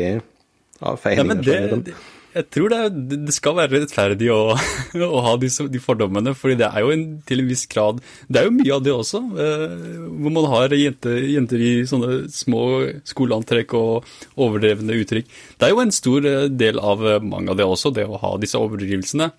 avfeiling? 0.81 1.23
Ja, 1.23 1.27
men 1.31 1.83
det, 1.85 1.95
jeg 2.38 2.47
tror 2.54 2.73
det, 2.73 2.80
det, 3.28 3.34
skal 3.36 3.58
være 3.58 3.82
rettferdig 3.82 4.30
å, 4.34 4.54
å 5.17 5.23
ha 5.26 5.34
de, 5.41 5.50
de, 5.73 5.82
fordommene, 5.84 6.34
fordi 6.38 6.60
det 6.62 6.69
er 6.69 6.86
jo 6.86 6.93
en, 6.93 7.06
til 7.28 7.43
en 7.43 7.50
viss 7.50 7.65
grad 7.71 8.02
Det 8.28 8.41
er 8.41 8.47
jo 8.47 8.56
mye 8.58 8.76
av 8.78 8.86
det 8.86 8.95
også, 8.95 9.21
eh, 9.43 9.67
hvor 10.08 10.36
man 10.38 10.50
har 10.54 10.76
jenter, 10.78 11.19
jenter, 11.34 11.63
i 11.63 11.73
sånne 11.89 12.23
små 12.34 12.63
skoleantrekk 13.08 13.76
og 13.78 14.08
overdrevne 14.38 14.97
uttrykk. 15.02 15.30
Det 15.58 15.67
er 15.67 15.73
jo 15.73 15.84
en 15.84 15.95
stor 15.95 16.28
eh, 16.30 16.50
del 16.52 16.82
av 16.82 17.06
eh, 17.06 17.23
mange 17.23 17.54
av 17.54 17.60
det 17.60 17.67
også, 17.67 17.93
det 17.95 18.08
å 18.08 18.21
ha 18.21 18.36
disse 18.41 18.60
overdrivelsene. 18.60 19.32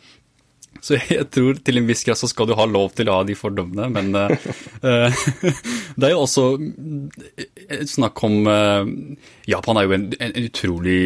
Så 0.85 0.99
jeg 1.11 1.29
tror 1.35 1.59
til 1.65 1.81
en 1.81 1.89
viss 1.89 2.05
grad 2.07 2.21
så 2.21 2.31
skal 2.31 2.49
du 2.49 2.57
ha 2.59 2.67
lov 2.69 2.93
til 2.97 3.11
å 3.11 3.21
ha 3.21 3.29
de 3.29 3.37
fordommene, 3.39 3.89
men 3.95 4.13
eh, 4.19 5.23
det 5.99 6.11
er 6.11 6.15
jo 6.15 6.25
også 6.25 6.51
snakk 7.89 8.23
om 8.27 8.53
eh, 8.53 8.93
Japan 9.51 9.81
er 9.81 9.89
jo 9.89 9.97
en, 9.99 10.13
en 10.19 10.39
utrolig 10.45 11.01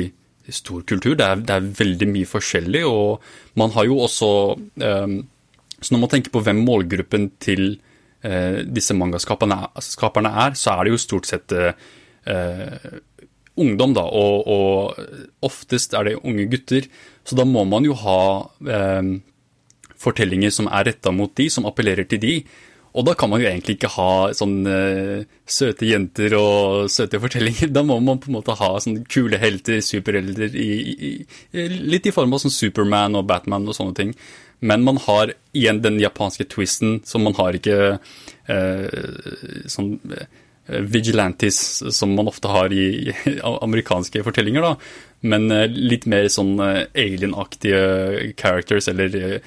stor 0.50 0.82
kultur. 0.88 1.14
Det 1.18 1.26
er, 1.26 1.44
det 1.46 1.54
er, 1.54 1.70
veldig 1.78 2.08
mye 2.10 2.28
forskjellig, 2.28 2.82
og 2.88 3.22
man 3.60 3.72
har 3.76 3.86
jo 3.88 4.00
også 4.02 4.32
um, 4.58 5.22
Så 5.82 5.94
når 5.94 6.00
man 6.04 6.10
tenker 6.12 6.30
på 6.30 6.42
hvem 6.46 6.60
målgruppen 6.62 7.32
til 7.42 7.80
uh, 8.24 8.62
disse 8.62 8.94
mangaskaperne 8.94 10.34
er, 10.46 10.54
så 10.54 10.76
er 10.76 10.84
det 10.84 10.92
jo 10.92 11.00
stort 11.02 11.26
sett 11.26 11.52
uh, 11.52 11.72
ungdom, 13.58 13.94
da, 13.94 14.04
og, 14.06 14.46
og, 14.46 15.00
oftest 15.42 15.94
er 15.98 16.06
det 16.06 16.20
unge 16.22 16.46
gutter. 16.52 16.86
Så 17.26 17.36
da 17.38 17.44
må 17.44 17.64
man 17.68 17.84
jo 17.84 17.96
ha 17.98 18.20
um, 18.46 19.16
fortellinger 20.02 20.54
som 20.54 20.70
er 20.70 20.86
retta 20.90 21.12
mot 21.14 21.34
de, 21.38 21.48
som 21.50 21.66
appellerer 21.66 22.06
til 22.08 22.22
de. 22.22 22.36
Og 22.92 23.06
da 23.08 23.14
kan 23.16 23.30
man 23.32 23.40
jo 23.40 23.48
egentlig 23.48 23.78
ikke 23.78 23.92
ha 23.94 24.12
sånne 24.36 24.72
uh, 25.22 25.38
søte 25.48 25.88
jenter 25.88 26.34
og 26.36 26.90
søte 26.92 27.20
fortellinger. 27.22 27.72
Da 27.72 27.84
må 27.86 27.96
man 28.04 28.20
på 28.20 28.28
en 28.28 28.36
måte 28.36 28.56
ha 28.58 28.70
sånne 28.84 29.06
kule 29.08 29.40
helter, 29.40 29.80
superhelter, 29.84 30.52
i, 30.52 31.24
litt 31.52 32.08
i 32.08 32.14
form 32.14 32.36
av 32.36 32.44
sånn 32.44 32.54
Superman 32.54 33.16
og 33.16 33.28
Batman 33.30 33.68
og 33.68 33.78
sånne 33.78 33.96
ting. 33.96 34.12
Men 34.62 34.84
man 34.86 35.00
har 35.08 35.32
igjen 35.56 35.80
den 35.82 35.98
japanske 36.02 36.46
twisten 36.52 37.00
som 37.08 37.24
man 37.26 37.34
har 37.40 37.56
ikke 37.58 37.78
uh, 37.96 39.00
sånn 39.72 39.96
uh, 40.12 40.26
vigilantes 40.66 41.82
som 41.96 42.14
man 42.14 42.28
ofte 42.30 42.48
har 42.48 42.72
i, 42.72 43.12
amerikanske 43.42 44.22
fortellinger, 44.24 44.62
da. 44.62 44.76
Men 45.26 45.50
uh, 45.50 45.66
litt 45.66 46.06
mer 46.10 46.28
sånn 46.32 46.56
alien-aktige 46.60 48.32
characters, 48.38 48.88
eller 48.92 49.40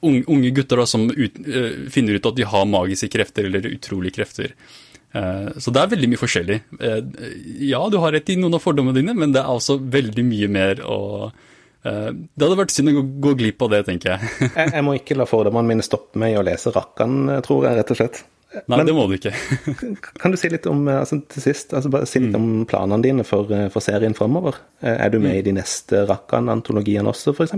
unge 0.00 0.50
gutter 0.56 0.80
da, 0.80 0.86
som 0.88 1.10
ut, 1.10 1.36
finner 1.92 2.16
ut 2.16 2.28
at 2.30 2.38
de 2.38 2.46
har 2.48 2.70
magiske 2.70 3.10
krefter 3.12 3.46
eller 3.46 3.68
utrolige 3.68 4.16
krefter. 4.16 4.54
Så 5.12 5.74
det 5.74 5.82
er 5.82 5.90
veldig 5.90 6.08
mye 6.08 6.20
forskjellig. 6.22 6.56
ja, 7.68 7.82
du 7.92 7.98
har 8.00 8.14
rett 8.16 8.32
i 8.32 8.38
noen 8.40 8.56
av 8.56 8.64
fordommene 8.64 8.96
dine, 8.96 9.14
men 9.18 9.34
det 9.34 9.42
er 9.42 9.52
altså 9.52 9.76
veldig 9.76 10.24
mye 10.24 10.48
mer 10.50 10.82
å 10.86 10.98
det 11.82 12.42
hadde 12.42 12.58
vært 12.58 12.74
synd 12.74 12.92
å 12.92 13.02
gå, 13.02 13.36
glipp 13.40 13.62
av 13.64 13.70
det, 13.72 13.84
tenker 13.86 14.14
jeg. 14.14 14.32
jeg, 14.56 14.72
jeg, 14.74 14.84
må 14.84 14.96
ikke 14.98 15.16
la 15.16 15.28
fordommene 15.28 15.74
mine 15.74 15.86
stoppe 15.86 16.20
meg 16.20 16.34
i 16.34 16.40
å 16.40 16.44
lese 16.44 16.72
Rakkan, 16.74 17.40
tror 17.46 17.68
jeg, 17.68 17.78
rett 17.80 17.92
og 17.94 18.00
slett. 18.00 18.24
Nei, 18.50 18.76
Men, 18.80 18.86
det 18.88 18.94
må 18.96 19.04
du 19.06 19.14
ikke. 19.14 19.30
kan 20.22 20.32
du 20.34 20.38
si 20.40 20.48
litt 20.50 20.66
om 20.66 20.88
altså, 20.90 21.20
til 21.30 21.44
sist, 21.44 21.74
altså, 21.76 21.92
bare 21.92 22.08
si 22.10 22.22
litt 22.22 22.34
om 22.34 22.48
mm. 22.62 22.64
planene 22.70 23.04
dine 23.04 23.26
for, 23.26 23.46
for 23.70 23.84
serien 23.84 24.16
framover? 24.18 24.58
Er 24.82 25.12
du 25.12 25.20
med 25.20 25.36
mm. 25.36 25.38
i 25.38 25.44
de 25.46 25.54
neste 25.60 26.02
Rakkan-antologiene 26.10 27.12
også, 27.12 27.36
f.eks.? 27.36 27.54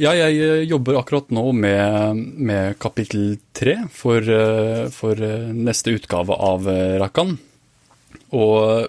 Ja, 0.00 0.14
jeg 0.16 0.38
eh, 0.40 0.62
jobber 0.70 0.96
akkurat 1.00 1.32
nå 1.34 1.50
med, 1.52 2.20
med 2.40 2.78
kapittel 2.80 3.34
tre 3.56 3.76
for, 3.92 4.24
eh, 4.24 4.86
for, 4.94 5.18
eh, 5.18 5.50
neste 5.52 5.92
utgave 5.92 6.36
av 6.36 6.68
Rakan. 7.02 7.34
Og 8.32 8.88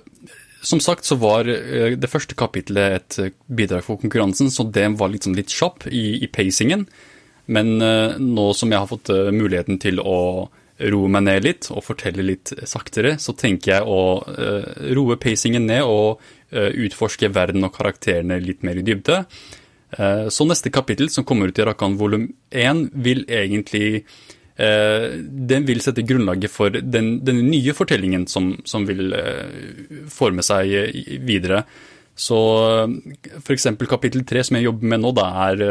som 0.62 0.80
sagt 0.80 1.08
så 1.10 1.18
var 1.18 1.50
det 1.50 2.10
første 2.10 2.38
kapittelet 2.38 2.96
et 3.00 3.36
bidrag 3.50 3.84
for 3.84 4.00
konkurransen, 4.00 4.52
så 4.54 4.64
det 4.64 4.86
var 5.00 5.10
liksom 5.12 5.34
litt 5.36 5.52
kjapp 5.52 5.88
i, 5.90 6.22
i 6.22 6.30
pacingen. 6.30 6.86
Men 7.52 7.82
nå 7.82 8.46
som 8.54 8.70
jeg 8.70 8.80
har 8.80 8.88
fått 8.88 9.10
muligheten 9.34 9.80
til 9.82 9.98
å 10.00 10.46
roe 10.92 11.10
meg 11.12 11.26
ned 11.28 11.46
litt 11.46 11.70
og 11.74 11.84
fortelle 11.86 12.26
litt 12.26 12.54
saktere, 12.70 13.18
så 13.22 13.36
tenker 13.38 13.76
jeg 13.76 13.88
å 13.88 14.02
roe 14.98 15.18
pacingen 15.22 15.68
ned 15.70 15.86
og 15.86 16.22
utforske 16.52 17.30
verden 17.32 17.68
og 17.68 17.76
karakterene 17.76 18.40
litt 18.44 18.66
mer 18.68 18.80
i 18.82 18.86
dybde. 18.86 19.22
Uh, 19.92 20.28
så 20.32 20.48
neste 20.48 20.72
kapittel, 20.72 21.10
som 21.12 21.26
kommer 21.28 21.52
ut 21.52 21.60
i 21.60 21.66
Rakan 21.68 21.98
volum 22.00 22.30
1, 22.50 22.86
vil 23.04 23.26
egentlig 23.30 24.06
den 24.62 25.64
vil 25.66 25.80
sette 25.82 26.04
grunnlaget 26.06 26.52
for 26.54 26.70
den, 26.70 27.08
den 27.26 27.40
nye 27.48 27.74
fortellingen 27.74 28.28
som, 28.30 28.52
som 28.68 28.84
vil 28.86 29.16
forme 30.12 30.44
seg 30.46 30.70
videre. 31.26 31.64
Så 32.14 32.38
f.eks. 33.40 33.68
kapittel 33.90 34.26
3, 34.28 34.44
som 34.46 34.58
jeg 34.58 34.68
jobber 34.68 34.92
med 34.94 35.02
nå, 35.02 35.12
det 35.18 35.28
er, 35.46 35.64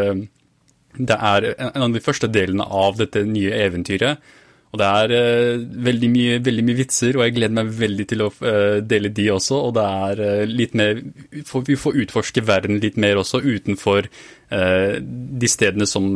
det 0.98 1.18
er 1.30 1.48
en 1.68 1.86
av 1.86 1.94
de 1.94 2.02
første 2.02 2.30
delene 2.32 2.66
av 2.66 2.98
dette 2.98 3.22
nye 3.28 3.52
eventyret. 3.66 4.32
Og 4.70 4.78
det 4.78 4.86
er 4.86 5.12
uh, 5.12 5.62
veldig, 5.86 6.08
mye, 6.12 6.34
veldig, 6.46 6.64
mye, 6.66 6.78
vitser, 6.78 7.16
og 7.18 7.24
jeg 7.24 7.34
gleder 7.40 7.56
meg 7.58 7.72
veldig 7.74 8.06
til 8.12 8.22
å 8.22 8.28
uh, 8.30 8.78
dele 8.86 9.10
de 9.14 9.26
også. 9.34 9.58
Og 9.66 9.72
det 9.74 9.86
er 10.06 10.22
uh, 10.22 10.42
litt 10.46 10.76
mer 10.78 11.00
for, 11.48 11.66
Vi 11.66 11.78
får 11.78 11.98
utforske 12.04 12.44
verden 12.46 12.78
litt 12.82 13.00
mer 13.00 13.20
også 13.20 13.42
utenfor 13.42 14.10
de 14.50 15.46
stedene 15.46 15.86
som 15.86 16.08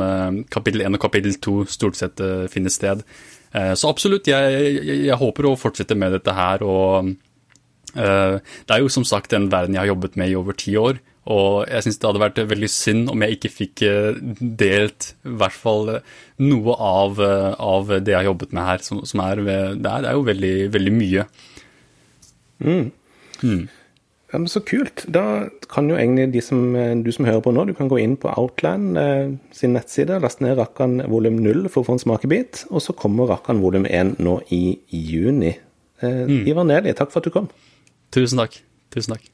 kapittel 0.50 0.82
1 0.82 0.96
og 0.96 1.02
kapittel 1.04 1.36
2 1.38 1.52
stort 1.70 1.94
sett 1.94 2.18
finner 2.50 2.72
sted. 2.74 3.04
så 3.78 3.86
absolutt, 3.92 4.26
jeg, 4.26 4.56
jeg, 4.80 4.96
jeg, 5.04 5.18
håper 5.20 5.46
å 5.46 5.52
fortsette 5.54 5.94
med 5.94 6.16
dette 6.16 6.34
her. 6.34 6.64
Og 6.66 7.12
det 7.94 8.74
er 8.74 8.82
jo 8.82 8.90
som 8.90 9.06
sagt 9.06 9.36
en 9.38 9.46
verden 9.52 9.78
jeg 9.78 9.84
har 9.84 9.92
jobbet 9.92 10.18
med 10.18 10.32
i 10.32 10.34
over 10.40 10.58
ti 10.58 10.74
år. 10.74 10.98
Og 11.32 11.64
jeg 11.70 11.86
syns 11.86 12.00
det 12.00 12.08
hadde 12.08 12.20
vært 12.20 12.40
veldig 12.50 12.68
synd 12.68 13.12
om 13.12 13.22
jeg 13.24 13.38
ikke 13.38 13.52
fikk 13.52 13.84
eh, 13.88 14.18
delt 14.40 15.14
i 15.24 15.36
hvert 15.40 15.56
fall 15.56 15.94
eh, 15.94 16.10
noe 16.44 16.74
av, 16.76 17.22
eh, 17.24 17.54
av 17.56 17.94
det 17.94 18.12
jeg 18.12 18.18
har 18.18 18.28
jobbet 18.28 18.52
med 18.52 18.68
her, 18.68 18.84
som, 18.84 19.00
som 19.08 19.22
er, 19.24 19.40
det, 19.40 19.56
er, 19.56 20.04
det 20.04 20.10
er 20.10 20.18
jo 20.18 20.26
veldig, 20.28 20.52
veldig 20.74 20.92
mye. 20.98 21.24
Mm. 22.64 22.84
Mm. 23.40 23.64
Ja, 24.34 24.38
men 24.38 24.48
Så 24.52 24.60
kult. 24.66 25.06
Da 25.08 25.46
kan 25.70 25.88
jo 25.88 25.96
egentlig 25.96 26.32
de 26.34 26.42
som, 26.44 26.74
du 26.74 27.10
som 27.14 27.24
hører 27.28 27.40
på 27.44 27.52
nå, 27.54 27.64
du 27.70 27.74
kan 27.78 27.88
gå 27.88 28.00
inn 28.02 28.16
på 28.20 28.32
Outland 28.34 28.98
eh, 29.00 29.32
sin 29.54 29.76
nettside, 29.78 30.18
laste 30.20 30.44
ned 30.44 30.58
Rakkan 30.58 30.98
volum 31.08 31.38
0 31.44 31.68
for 31.70 31.84
å 31.84 31.88
få 31.88 31.96
en 31.96 32.04
smakebit, 32.04 32.66
og 32.68 32.84
så 32.84 32.96
kommer 32.98 33.30
Rakkan 33.32 33.62
volum 33.64 33.88
1 33.88 34.18
nå 34.20 34.40
i 34.52 34.64
juni. 34.90 35.54
Eh, 36.02 36.24
mm. 36.28 36.42
Ivar 36.50 36.68
Neli, 36.68 36.92
takk 36.98 37.14
for 37.14 37.22
at 37.22 37.30
du 37.30 37.34
kom. 37.34 37.48
Tusen 38.12 38.42
takk. 38.42 38.60
Tusen 38.92 39.16
takk. 39.16 39.30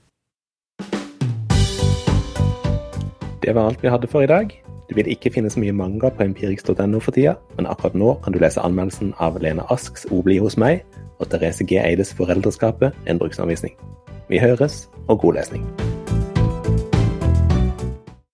Det 3.42 3.54
var 3.54 3.66
alt 3.66 3.82
vi 3.82 3.88
hadde 3.88 4.06
for 4.06 4.20
i 4.20 4.26
dag. 4.26 4.50
Du 4.90 4.94
vil 4.94 5.08
ikke 5.08 5.30
finne 5.32 5.50
så 5.50 5.60
mye 5.62 5.72
manga 5.72 6.10
på 6.10 6.24
empirix.no 6.26 6.98
for 7.00 7.14
tida, 7.16 7.36
men 7.56 7.68
akkurat 7.70 7.94
nå 7.94 8.14
kan 8.24 8.34
du 8.34 8.40
lese 8.42 8.60
anmeldelsen 8.60 9.14
av 9.18 9.38
Lena 9.40 9.64
Asks 9.70 10.06
'O 10.10 10.22
bli 10.22 10.38
hos 10.38 10.58
meg' 10.58 10.84
og 11.18 11.30
Therese 11.30 11.64
G. 11.64 11.78
Eides 11.78 12.12
'Foreldreskapet', 12.12 12.92
en 13.06 13.18
bruksanvisning. 13.18 13.76
Vi 14.28 14.38
høres, 14.38 14.90
og 15.08 15.20
god 15.20 15.34
lesning. 15.34 15.89